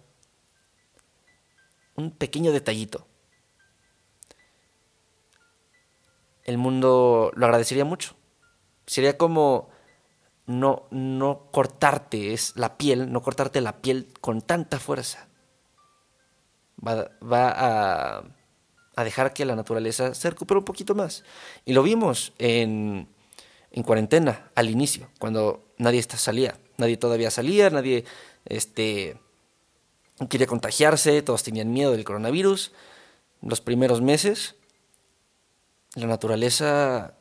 un 1.97 2.13
pequeño 2.13 2.53
detallito, 2.53 3.07
el 6.49 6.57
mundo 6.57 7.31
lo 7.35 7.45
agradecería 7.45 7.85
mucho. 7.85 8.15
Sería 8.87 9.19
como 9.19 9.69
no, 10.47 10.87
no 10.91 11.51
cortarte 11.53 12.33
es 12.33 12.55
la 12.57 12.79
piel, 12.79 13.13
no 13.13 13.21
cortarte 13.21 13.61
la 13.61 13.83
piel 13.83 14.09
con 14.23 14.41
tanta 14.41 14.79
fuerza. 14.79 15.29
Va, 16.87 17.11
a, 17.23 18.23
a, 18.97 19.05
dejar 19.05 19.35
que 19.35 19.45
la 19.45 19.57
naturaleza 19.57 20.15
se 20.15 20.31
recupere 20.31 20.57
un 20.57 20.65
poquito 20.65 20.95
más. 20.95 21.23
Y 21.67 21.75
lo 21.75 21.83
vimos 21.83 22.33
en, 22.39 23.09
en 23.71 23.83
cuarentena, 23.83 24.51
al 24.55 24.71
inicio, 24.71 25.11
cuando 25.19 25.67
nadie 25.77 26.03
salía. 26.03 26.57
Nadie 26.79 26.97
todavía 26.97 27.31
salía, 27.31 27.69
nadie 27.69 28.07
este, 28.47 29.21
quería 30.31 30.47
contagiarse, 30.47 31.21
todos 31.21 31.43
tenían 31.43 31.75
miedo 31.75 31.93
del 31.93 32.05
coronavirus. 32.05 32.73
Los 33.43 33.61
primeros 33.61 34.01
meses, 34.01 34.55
la 36.01 36.07
naturaleza 36.07 37.15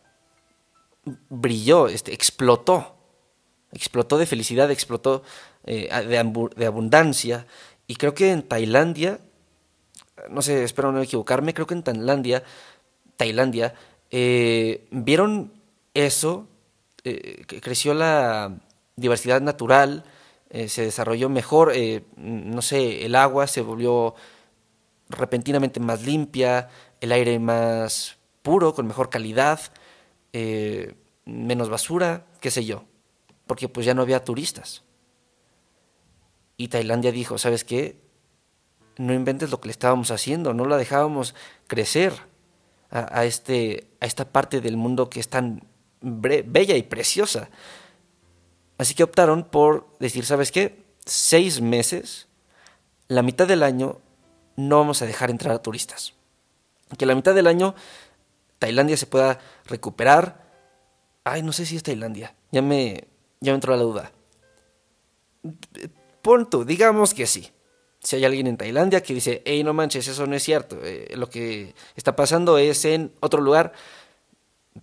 brilló, 1.29 1.87
este, 1.87 2.13
explotó 2.13 2.97
explotó 3.71 4.17
de 4.17 4.25
felicidad, 4.25 4.71
explotó 4.71 5.23
eh, 5.65 5.89
de, 6.07 6.65
abundancia. 6.65 7.45
Y 7.87 7.95
creo 7.95 8.13
que 8.13 8.31
en 8.31 8.43
Tailandia, 8.43 9.19
no 10.29 10.41
sé, 10.41 10.63
espero 10.63 10.91
no 10.91 11.01
equivocarme, 11.01 11.53
creo 11.53 11.67
que 11.67 11.73
en 11.73 11.83
Tailandia, 11.83 12.43
Tailandia, 13.15 13.73
eh, 14.11 14.87
vieron 14.91 15.53
eso, 15.93 16.47
eh, 17.03 17.43
creció 17.61 17.93
la 17.93 18.57
diversidad 18.95 19.41
natural, 19.41 20.03
se 20.49 20.83
desarrolló 20.83 21.27
mejor, 21.27 21.73
no 22.15 22.61
sé, 22.61 23.05
el 23.05 23.15
agua 23.15 23.47
se 23.47 23.59
volvió 23.59 24.15
repentinamente 25.09 25.81
más 25.81 26.03
limpia, 26.03 26.69
el 27.01 27.11
aire 27.11 27.37
más 27.37 28.15
puro, 28.47 28.73
con 28.73 28.87
mejor 28.87 29.09
calidad, 29.09 29.59
menos 31.25 31.69
basura, 31.69 32.25
qué 32.39 32.51
sé 32.51 32.63
yo 32.65 32.83
porque 33.47 33.69
pues 33.69 33.85
ya 33.85 33.95
no 33.95 34.03
había 34.03 34.23
turistas. 34.23 34.83
Y 36.57 36.67
Tailandia 36.67 37.11
dijo, 37.11 37.37
¿sabes 37.37 37.63
qué? 37.63 37.99
No 38.97 39.13
inventes 39.13 39.49
lo 39.49 39.59
que 39.61 39.67
le 39.67 39.71
estábamos 39.71 40.11
haciendo, 40.11 40.53
no 40.53 40.65
la 40.65 40.77
dejábamos 40.77 41.33
crecer 41.67 42.13
a, 42.89 43.25
este, 43.25 43.87
a 43.99 44.05
esta 44.05 44.25
parte 44.25 44.61
del 44.61 44.77
mundo 44.77 45.09
que 45.09 45.19
es 45.19 45.29
tan 45.29 45.63
bella 46.01 46.75
y 46.75 46.83
preciosa. 46.83 47.49
Así 48.77 48.93
que 48.93 49.03
optaron 49.03 49.43
por 49.43 49.87
decir, 49.99 50.25
¿sabes 50.25 50.51
qué? 50.51 50.85
Seis 51.05 51.61
meses, 51.61 52.27
la 53.07 53.21
mitad 53.21 53.47
del 53.47 53.63
año, 53.63 53.99
no 54.55 54.77
vamos 54.77 55.01
a 55.01 55.05
dejar 55.05 55.29
entrar 55.29 55.53
a 55.53 55.61
turistas. 55.61 56.13
Que 56.97 57.05
la 57.05 57.15
mitad 57.15 57.35
del 57.35 57.47
año 57.47 57.75
Tailandia 58.59 58.97
se 58.97 59.05
pueda 59.05 59.39
recuperar. 59.65 60.45
Ay, 61.23 61.43
no 61.43 61.53
sé 61.53 61.65
si 61.65 61.75
es 61.75 61.83
Tailandia. 61.83 62.35
Ya 62.51 62.61
me, 62.61 63.07
ya 63.39 63.51
me 63.51 63.55
entró 63.55 63.75
la 63.75 63.83
duda. 63.83 64.11
Punto, 66.21 66.65
digamos 66.65 67.13
que 67.13 67.27
sí. 67.27 67.51
Si 67.99 68.15
hay 68.15 68.25
alguien 68.25 68.47
en 68.47 68.57
Tailandia 68.57 69.01
que 69.01 69.13
dice, 69.13 69.41
hey, 69.45 69.63
no 69.63 69.73
manches, 69.73 70.07
eso 70.07 70.25
no 70.27 70.35
es 70.35 70.43
cierto, 70.43 70.77
eh, 70.83 71.13
lo 71.15 71.29
que 71.29 71.73
está 71.95 72.15
pasando 72.15 72.57
es 72.57 72.85
en 72.85 73.11
otro 73.19 73.41
lugar, 73.41 73.73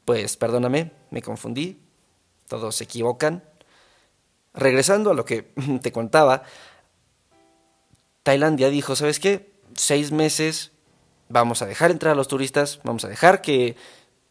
pues 0.05 0.37
perdóname, 0.37 0.91
me 1.11 1.23
confundí, 1.23 1.79
todos 2.49 2.77
se 2.77 2.85
equivocan. 2.85 3.43
Regresando 4.53 5.11
a 5.11 5.15
lo 5.15 5.25
que 5.25 5.43
te 5.83 5.93
contaba, 5.93 6.43
Tailandia 8.25 8.69
dijo, 8.69 8.97
¿sabes 8.97 9.21
qué? 9.21 9.53
Seis 9.75 10.13
meses, 10.13 10.73
vamos 11.35 11.63
a 11.63 11.67
dejar 11.67 11.91
entrar 11.91 12.13
a 12.13 12.15
los 12.15 12.29
turistas, 12.29 12.79
vamos 12.85 13.05
a 13.05 13.09
dejar 13.09 13.43
que 13.43 13.75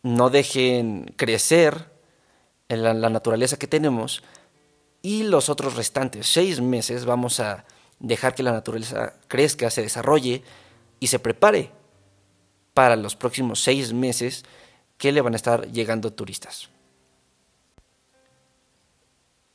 no 0.04 0.30
dejen 0.30 1.14
crecer 1.18 1.92
en 2.70 2.82
la, 2.82 2.94
naturaleza 3.10 3.58
que 3.58 3.68
tenemos 3.68 4.24
y 5.02 5.24
los 5.24 5.50
otros 5.50 5.76
restantes 5.76 6.28
seis 6.28 6.62
meses 6.62 7.04
vamos 7.04 7.42
a 7.42 7.66
dejar 8.00 8.34
que 8.34 8.42
la 8.42 8.54
naturaleza 8.54 9.16
crezca, 9.28 9.70
se 9.70 9.82
desarrolle 9.82 10.44
y 11.02 11.08
se 11.08 11.20
prepare 11.20 11.72
para 12.74 12.96
los 12.96 13.18
próximos 13.18 13.62
seis 13.62 13.92
meses 13.92 14.46
que 14.98 15.12
le 15.12 15.20
van 15.20 15.34
a 15.34 15.36
estar 15.36 15.70
llegando 15.74 16.14
turistas. 16.14 16.70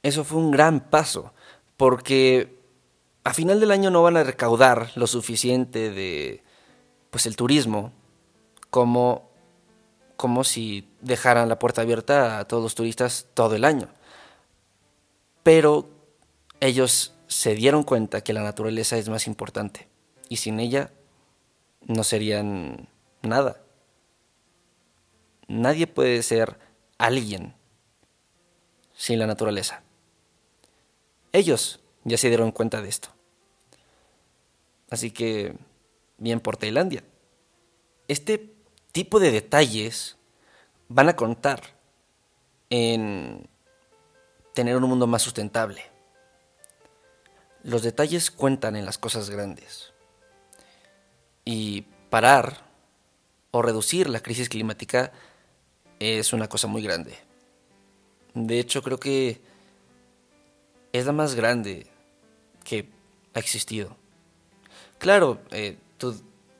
Eso 0.02 0.22
fue 0.22 0.38
un 0.38 0.50
gran 0.50 0.90
paso, 0.90 1.32
porque 1.78 2.58
a 3.24 3.32
final 3.32 3.58
del 3.58 3.70
año 3.70 3.90
no 3.90 4.02
van 4.02 4.18
a 4.18 4.24
recaudar 4.24 4.92
lo 4.96 5.06
suficiente 5.06 5.90
de 5.90 6.46
pues 7.10 7.26
el 7.26 7.36
turismo 7.36 7.92
como 8.70 9.28
como 10.16 10.42
si 10.42 10.88
dejaran 11.00 11.48
la 11.48 11.60
puerta 11.60 11.82
abierta 11.82 12.40
a 12.40 12.44
todos 12.48 12.60
los 12.60 12.74
turistas 12.74 13.26
todo 13.34 13.54
el 13.54 13.64
año. 13.64 13.88
Pero 15.44 15.88
ellos 16.58 17.14
se 17.28 17.54
dieron 17.54 17.84
cuenta 17.84 18.22
que 18.22 18.32
la 18.32 18.42
naturaleza 18.42 18.98
es 18.98 19.08
más 19.08 19.28
importante 19.28 19.86
y 20.28 20.38
sin 20.38 20.58
ella 20.58 20.90
no 21.86 22.02
serían 22.02 22.88
nada. 23.22 23.60
Nadie 25.46 25.86
puede 25.86 26.22
ser 26.24 26.58
alguien 26.98 27.54
sin 28.92 29.20
la 29.20 29.28
naturaleza. 29.28 29.82
Ellos 31.32 31.80
ya 32.02 32.18
se 32.18 32.28
dieron 32.28 32.50
cuenta 32.50 32.82
de 32.82 32.88
esto. 32.88 33.10
Así 34.90 35.10
que, 35.10 35.54
bien 36.18 36.40
por 36.40 36.56
Tailandia. 36.56 37.02
Este 38.08 38.52
tipo 38.92 39.20
de 39.20 39.30
detalles 39.30 40.16
van 40.88 41.08
a 41.08 41.16
contar 41.16 41.62
en 42.70 43.48
tener 44.54 44.76
un 44.76 44.88
mundo 44.88 45.06
más 45.06 45.22
sustentable. 45.22 45.82
Los 47.62 47.82
detalles 47.82 48.30
cuentan 48.30 48.76
en 48.76 48.84
las 48.84 48.98
cosas 48.98 49.30
grandes. 49.30 49.92
Y 51.44 51.82
parar 52.10 52.64
o 53.50 53.62
reducir 53.62 54.08
la 54.08 54.20
crisis 54.20 54.48
climática 54.48 55.12
es 55.98 56.32
una 56.32 56.48
cosa 56.48 56.66
muy 56.66 56.82
grande. 56.82 57.16
De 58.34 58.58
hecho, 58.58 58.82
creo 58.82 59.00
que 59.00 59.40
es 60.92 61.06
la 61.06 61.12
más 61.12 61.34
grande 61.34 61.86
que 62.64 62.88
ha 63.34 63.38
existido. 63.38 63.96
Claro, 64.98 65.40
eh, 65.50 65.78
tú 65.98 66.14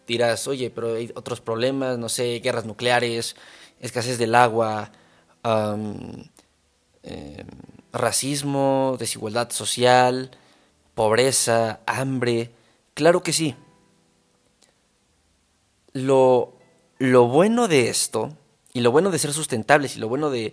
dirás, 0.07 0.47
oye, 0.49 0.71
pero 0.71 0.95
hay 0.95 1.13
otros 1.15 1.41
problemas, 1.41 1.99
no 1.99 2.09
sé, 2.09 2.41
guerras 2.41 2.65
nucleares, 2.67 3.37
escasez 3.81 4.19
del 4.19 4.35
agua, 4.35 4.93
em, 5.45 6.25
racismo, 7.93 8.97
desigualdad 8.99 9.51
social, 9.51 10.31
pobreza, 10.95 11.81
hambre. 11.87 12.51
Claro 12.95 13.23
que 13.23 13.33
sí. 13.33 13.55
Lo, 15.93 16.55
lo 16.99 17.29
bueno 17.29 17.69
de 17.69 17.89
esto, 17.89 18.37
y 18.73 18.81
lo 18.81 18.91
bueno 18.91 19.11
de 19.11 19.19
ser 19.19 19.33
sustentables, 19.33 19.97
y 19.97 20.01
lo 20.01 20.09
bueno 20.09 20.31
de, 20.31 20.53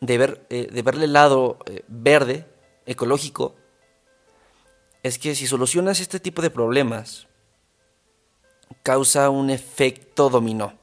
de, 0.00 0.18
ver, 0.18 0.46
eh, 0.50 0.68
de 0.70 0.82
verle 0.82 1.06
el 1.06 1.12
lado 1.12 1.58
eh, 1.66 1.84
verde, 1.88 2.46
ecológico, 2.86 3.54
es 5.02 5.18
que 5.18 5.34
si 5.34 5.46
solucionas 5.46 6.00
este 6.00 6.20
tipo 6.20 6.40
de 6.40 6.50
problemas, 6.50 7.26
causa 8.82 9.30
un 9.30 9.50
efecto 9.50 10.30
dominó. 10.30 10.74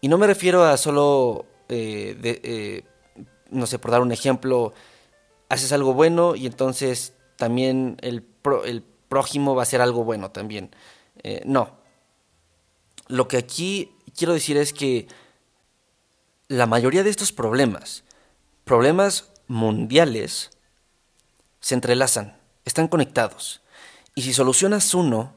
Y 0.00 0.08
no 0.08 0.18
me 0.18 0.26
refiero 0.26 0.64
a 0.64 0.76
solo, 0.76 1.46
eh, 1.68 2.16
eh, 2.22 2.84
no 3.50 3.66
sé, 3.66 3.78
por 3.78 3.90
dar 3.90 4.02
un 4.02 4.12
ejemplo, 4.12 4.72
haces 5.48 5.72
algo 5.72 5.94
bueno 5.94 6.34
y 6.36 6.46
entonces 6.46 7.14
también 7.36 7.96
el, 8.02 8.22
prójimo 9.08 9.54
va 9.54 9.62
a 9.62 9.64
hacer 9.64 9.80
algo 9.80 10.02
bueno 10.02 10.32
también. 10.32 10.74
Eh, 11.22 11.42
no. 11.44 11.76
Lo 13.06 13.28
que 13.28 13.36
aquí 13.36 13.92
quiero 14.16 14.32
decir 14.32 14.56
es 14.56 14.72
que 14.72 15.06
la 16.48 16.66
mayoría 16.66 17.04
de 17.04 17.10
estos 17.10 17.30
problemas, 17.30 18.02
problemas 18.64 19.30
mundiales, 19.46 20.50
se 21.60 21.74
entrelazan, 21.74 22.36
están 22.64 22.88
conectados. 22.88 23.60
Y 24.16 24.22
si 24.22 24.32
solucionas 24.32 24.92
uno, 24.92 25.35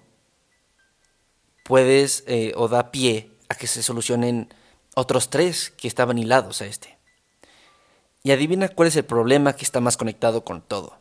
puedes 1.70 2.24
eh, 2.26 2.52
o 2.58 2.68
da 2.68 2.90
pie 2.90 3.30
a 3.48 3.54
que 3.54 3.68
se 3.68 3.84
solucionen 3.84 4.50
otros 4.96 5.30
tres 5.30 5.70
que 5.70 5.88
estaban 5.88 6.18
hilados 6.18 6.64
a 6.64 6.66
este. 6.66 6.98
Y 8.24 8.32
adivina 8.32 8.70
cuál 8.70 8.88
es 8.88 8.96
el 8.96 9.06
problema 9.06 9.54
que 9.54 9.66
está 9.66 9.80
más 9.80 9.96
conectado 9.96 10.44
con 10.44 10.64
todo. 10.64 10.98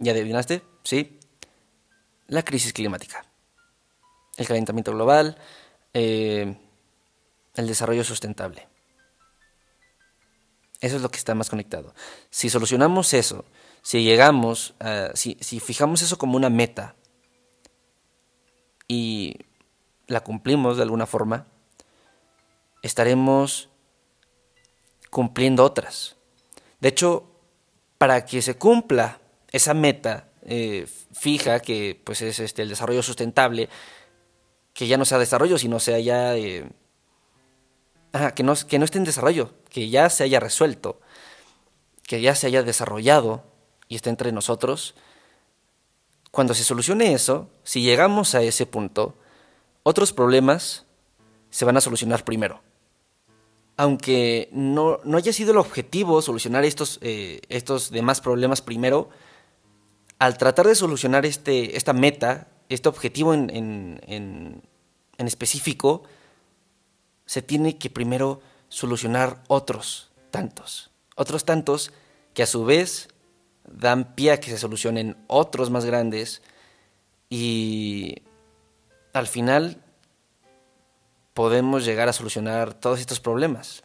¿Ya 0.00 0.10
adivinaste? 0.10 0.62
Sí. 0.82 1.20
La 2.26 2.42
crisis 2.42 2.72
climática. 2.72 3.24
El 4.36 4.48
calentamiento 4.48 4.90
global. 4.90 5.38
Eh, 5.94 6.56
el 7.54 7.66
desarrollo 7.68 8.02
sustentable. 8.02 8.66
Eso 10.80 10.96
es 10.96 11.02
lo 11.02 11.08
que 11.08 11.18
está 11.18 11.36
más 11.36 11.50
conectado. 11.50 11.94
Si 12.30 12.50
solucionamos 12.50 13.14
eso, 13.14 13.44
si 13.82 14.02
llegamos, 14.02 14.74
si, 15.14 15.36
si 15.40 15.60
fijamos 15.60 16.02
eso 16.02 16.18
como 16.18 16.36
una 16.36 16.50
meta 16.50 16.96
y 18.90 19.36
la 20.08 20.24
cumplimos 20.24 20.76
de 20.76 20.82
alguna 20.82 21.06
forma, 21.06 21.46
estaremos 22.82 23.68
cumpliendo 25.10 25.64
otras. 25.64 26.16
De 26.80 26.88
hecho, 26.88 27.30
para 27.98 28.24
que 28.26 28.42
se 28.42 28.56
cumpla 28.56 29.20
esa 29.52 29.74
meta 29.74 30.30
eh, 30.42 30.88
fija, 31.12 31.60
que 31.60 32.00
pues 32.02 32.20
es 32.22 32.40
este, 32.40 32.62
el 32.62 32.68
desarrollo 32.68 33.04
sustentable, 33.04 33.68
que 34.74 34.88
ya 34.88 34.96
no 34.96 35.04
sea 35.04 35.18
desarrollo, 35.18 35.56
sino 35.56 35.78
sea 35.78 36.00
ya... 36.00 36.36
Eh, 36.36 36.68
que, 38.34 38.42
no, 38.42 38.54
que 38.56 38.80
no 38.80 38.84
esté 38.84 38.98
en 38.98 39.04
desarrollo, 39.04 39.54
que 39.68 39.88
ya 39.88 40.10
se 40.10 40.24
haya 40.24 40.40
resuelto, 40.40 41.00
que 42.08 42.20
ya 42.20 42.34
se 42.34 42.48
haya 42.48 42.64
desarrollado 42.64 43.44
y 43.86 43.94
esté 43.94 44.10
entre 44.10 44.32
nosotros. 44.32 44.96
Cuando 46.30 46.54
se 46.54 46.64
solucione 46.64 47.12
eso, 47.12 47.48
si 47.64 47.82
llegamos 47.82 48.34
a 48.34 48.42
ese 48.42 48.66
punto, 48.66 49.16
otros 49.82 50.12
problemas 50.12 50.86
se 51.50 51.64
van 51.64 51.76
a 51.76 51.80
solucionar 51.80 52.24
primero. 52.24 52.60
Aunque 53.76 54.48
no, 54.52 55.00
haya 55.14 55.32
sido 55.32 55.52
el 55.52 55.58
objetivo 55.58 56.22
solucionar 56.22 56.64
estos, 56.64 56.98
eh, 57.02 57.40
estos 57.48 57.90
demás 57.90 58.20
problemas 58.20 58.60
primero, 58.60 59.08
al 60.18 60.36
tratar 60.36 60.66
de 60.66 60.74
solucionar 60.74 61.24
este, 61.26 61.76
esta 61.76 61.92
meta, 61.92 62.48
este 62.68 62.88
objetivo 62.88 63.34
en, 63.34 63.50
en, 63.50 64.62
en 65.16 65.26
específico, 65.26 66.04
se 67.26 67.42
tiene 67.42 67.78
que 67.78 67.90
primero 67.90 68.40
solucionar 68.68 69.42
otros 69.48 70.10
tantos. 70.30 70.90
Otros 71.16 71.44
tantos 71.44 71.90
que 72.34 72.42
a 72.42 72.46
su 72.46 72.64
vez 72.64 73.08
dan 73.70 74.14
pie 74.14 74.32
a 74.32 74.40
que 74.40 74.50
se 74.50 74.58
solucionen 74.58 75.16
otros 75.26 75.70
más 75.70 75.84
grandes 75.84 76.42
y 77.28 78.22
al 79.12 79.26
final 79.26 79.82
podemos 81.34 81.84
llegar 81.84 82.08
a 82.08 82.12
solucionar 82.12 82.74
todos 82.74 83.00
estos 83.00 83.20
problemas. 83.20 83.82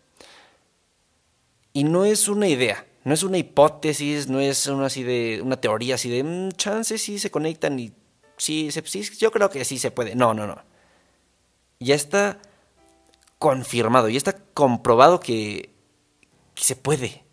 Y 1.74 1.84
no 1.84 2.06
es 2.06 2.28
una 2.28 2.48
idea, 2.48 2.86
no 3.04 3.14
es 3.14 3.24
una 3.24 3.38
hipótesis, 3.38 4.28
no 4.28 4.40
es 4.40 4.66
una, 4.68 4.88
así 4.88 5.04
de, 5.04 5.42
una 5.44 5.60
teoría 5.60 5.96
así 5.96 6.10
de 6.10 6.24
mm, 6.24 6.52
chances 6.54 7.02
sí 7.02 7.20
se 7.20 7.32
conectan 7.32 7.78
y 7.80 7.94
sí, 8.38 8.70
sí, 8.72 9.04
yo 9.20 9.32
creo 9.32 9.50
que 9.50 9.66
sí 9.66 9.78
se 9.78 9.92
puede. 9.92 10.16
No, 10.16 10.34
no, 10.34 10.48
no. 10.48 10.64
Ya 11.80 11.96
está 11.96 12.40
confirmado 13.38 14.10
y 14.10 14.18
está 14.18 14.38
comprobado 14.54 15.20
que, 15.20 15.70
se 16.56 16.76
puede. 16.76 17.25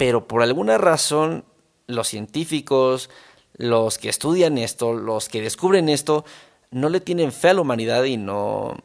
Pero 0.00 0.26
por 0.26 0.40
alguna 0.40 0.78
razón 0.78 1.44
los 1.86 2.08
científicos, 2.08 3.10
los 3.58 3.98
que 3.98 4.08
estudian 4.08 4.56
esto, 4.56 4.94
los 4.94 5.28
que 5.28 5.42
descubren 5.42 5.90
esto, 5.90 6.24
no 6.70 6.88
le 6.88 7.00
tienen 7.02 7.32
fe 7.32 7.50
a 7.50 7.52
la 7.52 7.60
humanidad 7.60 8.04
y 8.04 8.16
no, 8.16 8.78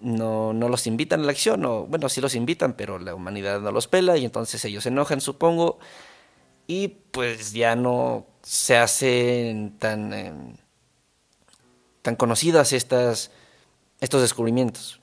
no, 0.00 0.52
no 0.54 0.68
los 0.68 0.88
invitan 0.88 1.20
a 1.20 1.22
la 1.22 1.30
acción. 1.30 1.64
O, 1.66 1.86
bueno, 1.86 2.08
sí 2.08 2.20
los 2.20 2.34
invitan, 2.34 2.72
pero 2.72 2.98
la 2.98 3.14
humanidad 3.14 3.60
no 3.60 3.70
los 3.70 3.86
pela 3.86 4.16
y 4.16 4.24
entonces 4.24 4.64
ellos 4.64 4.82
se 4.82 4.88
enojan, 4.88 5.20
supongo, 5.20 5.78
y 6.66 6.88
pues 6.88 7.52
ya 7.52 7.76
no 7.76 8.26
se 8.42 8.78
hacen 8.78 9.78
tan... 9.78 10.12
Em, 10.12 10.56
tan 12.02 12.16
conocidas 12.16 12.72
estas, 12.72 13.30
estos 14.00 14.20
descubrimientos. 14.20 15.00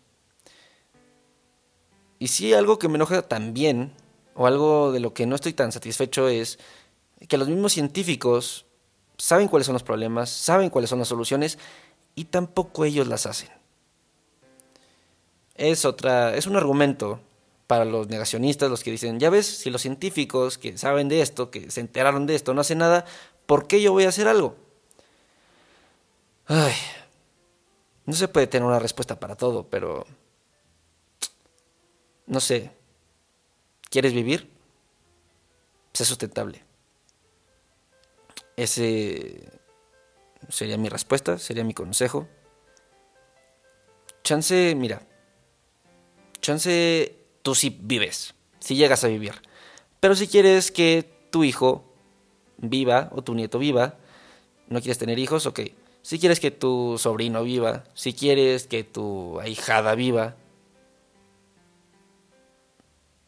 Y 2.19 2.27
sí, 2.27 2.53
algo 2.53 2.79
que 2.79 2.89
me 2.89 2.95
enoja 2.95 3.21
también, 3.21 3.93
o 4.39 4.47
algo 4.47 4.93
de 4.93 5.01
lo 5.01 5.13
que 5.13 5.25
no 5.25 5.35
estoy 5.35 5.51
tan 5.51 5.73
satisfecho, 5.73 6.29
es 6.29 6.59
que 7.27 7.37
los 7.37 7.49
mismos 7.49 7.73
científicos 7.73 8.65
saben 9.17 9.49
cuáles 9.49 9.65
son 9.65 9.73
los 9.73 9.83
problemas, 9.83 10.29
saben 10.29 10.69
cuáles 10.69 10.89
son 10.89 10.99
las 10.99 11.09
soluciones, 11.09 11.59
y 12.15 12.23
tampoco 12.23 12.85
ellos 12.85 13.05
las 13.09 13.25
hacen. 13.25 13.49
Es 15.55 15.83
otra, 15.83 16.37
es 16.37 16.47
un 16.47 16.55
argumento 16.55 17.19
para 17.67 17.83
los 17.83 18.07
negacionistas, 18.07 18.69
los 18.69 18.81
que 18.81 18.91
dicen, 18.91 19.19
ya 19.19 19.29
ves, 19.29 19.45
si 19.45 19.69
los 19.69 19.81
científicos 19.81 20.57
que 20.57 20.77
saben 20.77 21.09
de 21.09 21.21
esto, 21.21 21.51
que 21.51 21.69
se 21.69 21.81
enteraron 21.81 22.25
de 22.25 22.35
esto, 22.35 22.53
no 22.53 22.61
hacen 22.61 22.77
nada, 22.77 23.03
¿por 23.45 23.67
qué 23.67 23.81
yo 23.81 23.91
voy 23.91 24.05
a 24.05 24.09
hacer 24.09 24.29
algo? 24.29 24.55
Ay, 26.45 26.71
no 28.05 28.13
se 28.13 28.29
puede 28.29 28.47
tener 28.47 28.65
una 28.65 28.79
respuesta 28.79 29.19
para 29.19 29.35
todo, 29.35 29.67
pero... 29.67 30.05
No 32.25 32.39
sé. 32.39 32.78
¿Quieres 33.89 34.13
vivir? 34.13 34.49
Sé 35.93 36.05
sustentable. 36.05 36.63
Ese 38.55 39.49
sería 40.49 40.77
mi 40.77 40.89
respuesta, 40.89 41.37
sería 41.37 41.63
mi 41.63 41.73
consejo. 41.73 42.27
Chance, 44.23 44.75
mira. 44.75 45.01
Chance, 46.41 47.15
tú 47.41 47.55
sí 47.55 47.77
vives, 47.81 48.35
si 48.59 48.75
llegas 48.75 49.03
a 49.03 49.07
vivir. 49.07 49.33
Pero 49.99 50.15
si 50.15 50.27
quieres 50.27 50.71
que 50.71 51.27
tu 51.31 51.43
hijo 51.43 51.83
viva 52.57 53.09
o 53.11 53.23
tu 53.23 53.33
nieto 53.33 53.59
viva, 53.59 53.97
no 54.67 54.79
quieres 54.79 54.97
tener 54.97 55.19
hijos, 55.19 55.45
ok 55.45 55.61
si 56.01 56.19
quieres 56.19 56.39
que 56.39 56.51
tu 56.51 56.97
sobrino 56.97 57.43
viva, 57.43 57.83
si 57.93 58.13
quieres 58.13 58.67
que 58.67 58.83
tu 58.83 59.39
ahijada 59.39 59.95
viva, 59.95 60.35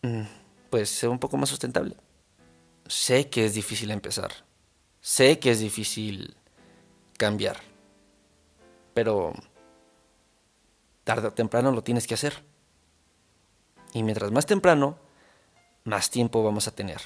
mm, 0.01 0.23
pues 0.71 0.89
sea 0.89 1.11
un 1.11 1.19
poco 1.19 1.37
más 1.37 1.49
sustentable. 1.49 1.95
Sé 2.87 3.29
que 3.29 3.45
es 3.45 3.53
difícil 3.53 3.91
empezar, 3.91 4.31
sé 5.01 5.37
que 5.37 5.51
es 5.51 5.59
difícil 5.59 6.35
cambiar, 7.17 7.57
pero 8.95 9.33
tarde 11.03 11.27
o 11.27 11.33
temprano 11.33 11.71
lo 11.71 11.83
tienes 11.83 12.07
que 12.07 12.15
hacer. 12.15 12.43
Y 13.93 14.01
mientras 14.03 14.31
más 14.31 14.45
temprano, 14.45 14.97
más 15.83 16.09
tiempo 16.09 16.43
vamos 16.43 16.67
a 16.67 16.71
tener. 16.71 17.01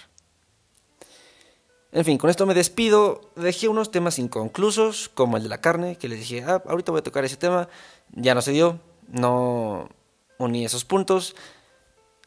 En 1.91 2.05
fin, 2.05 2.17
con 2.17 2.29
esto 2.29 2.45
me 2.45 2.53
despido. 2.53 3.31
Dejé 3.35 3.67
unos 3.67 3.89
temas 3.89 4.19
inconclusos, 4.19 5.09
como 5.09 5.37
el 5.37 5.43
de 5.43 5.49
la 5.49 5.61
carne, 5.61 5.97
que 5.97 6.09
les 6.09 6.19
dije, 6.19 6.43
ah, 6.43 6.61
ahorita 6.67 6.91
voy 6.91 6.99
a 6.99 7.03
tocar 7.03 7.25
ese 7.25 7.37
tema. 7.37 7.69
Ya 8.11 8.35
no 8.35 8.41
se 8.41 8.51
dio, 8.51 8.79
no 9.07 9.89
uní 10.37 10.65
esos 10.65 10.85
puntos. 10.85 11.35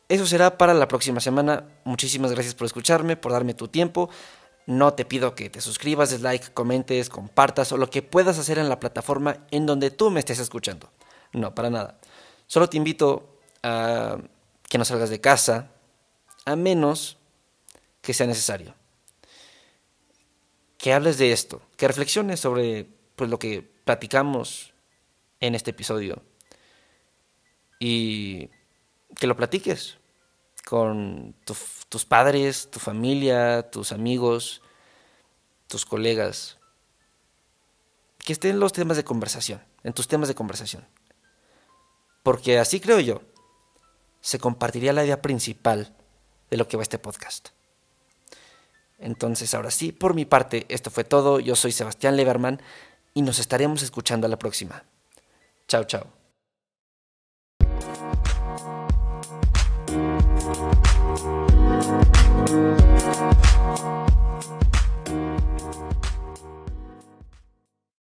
Eso 0.09 0.27
será 0.27 0.57
para 0.57 0.75
la 0.75 0.88
próxima 0.88 1.21
semana. 1.21 1.64
Muchísimas 1.85 2.33
gracias 2.33 2.55
por 2.55 2.66
escucharme, 2.66 3.16
por 3.16 3.33
darme 3.33 3.55
tu 3.55 3.68
tiempo. 3.68 4.09
No 4.66 4.94
te 4.94 5.05
pido 5.05 5.35
que 5.35 5.51
te 5.51 5.61
suscribas, 5.61 6.11
des 6.11 6.21
like, 6.21 6.53
comentes, 6.53 7.09
compartas 7.09 7.73
o 7.73 7.77
lo 7.77 7.90
que 7.90 8.03
puedas 8.03 8.38
hacer 8.38 8.59
en 8.59 8.68
la 8.68 8.81
plataforma 8.81 9.47
en 9.51 9.66
donde 9.66 9.90
tú 9.90 10.11
me 10.11 10.21
estés 10.21 10.38
escuchando. 10.38 10.90
No, 11.33 11.55
para 11.55 11.71
nada. 11.71 11.99
Solo 12.47 12.68
te 12.68 12.77
invito 12.77 13.38
a 13.62 14.18
que 14.68 14.79
no 14.79 14.85
salgas 14.85 15.11
de 15.11 15.21
casa, 15.21 15.71
a 16.44 16.57
menos 16.57 17.18
que 18.01 18.14
sea 18.14 18.27
necesario 18.27 18.75
que 20.79 20.92
hables 20.92 21.18
de 21.18 21.33
esto, 21.33 21.61
que 21.77 21.88
reflexiones 21.88 22.40
sobre 22.40 22.87
pues, 23.16 23.29
lo 23.29 23.38
que 23.38 23.68
platicamos 23.85 24.73
en 25.40 25.55
este 25.55 25.73
episodio 25.73 26.23
y 27.81 28.49
que 29.16 29.27
lo 29.27 29.37
platiques 29.37 29.99
con 30.64 31.35
tus 31.88 32.05
padres, 32.05 32.71
tu 32.71 32.79
familia, 32.79 33.71
tus 33.71 33.92
amigos, 33.92 34.61
tus 35.66 35.87
colegas. 35.87 36.59
Que 38.18 38.35
estén 38.35 38.61
los 38.61 38.73
temas 38.73 38.97
de 38.97 39.05
conversación, 39.05 39.62
en 39.83 39.92
tus 39.92 40.09
temas 40.09 40.29
de 40.29 40.35
conversación. 40.35 40.87
Porque 42.23 42.59
así 42.59 42.81
creo 42.81 43.01
yo, 43.01 43.23
se 44.21 44.38
compartiría 44.38 44.92
la 44.92 45.05
idea 45.05 45.23
principal 45.23 45.94
de 46.51 46.57
lo 46.57 46.68
que 46.68 46.77
va 46.77 46.83
este 46.83 46.99
podcast. 46.99 47.49
Entonces, 48.99 49.55
ahora 49.55 49.71
sí, 49.71 49.92
por 49.92 50.14
mi 50.14 50.25
parte, 50.25 50.66
esto 50.68 50.90
fue 50.90 51.05
todo. 51.05 51.40
Yo 51.40 51.55
soy 51.57 51.73
Sebastián 51.73 52.16
Leverman 52.16 52.61
y 53.14 53.23
nos 53.23 53.38
estaremos 53.38 53.83
escuchando 53.83 54.27
a 54.27 54.31
la 54.31 54.38
próxima. 54.38 54.85
Chao, 55.68 55.85
chao. 55.85 56.17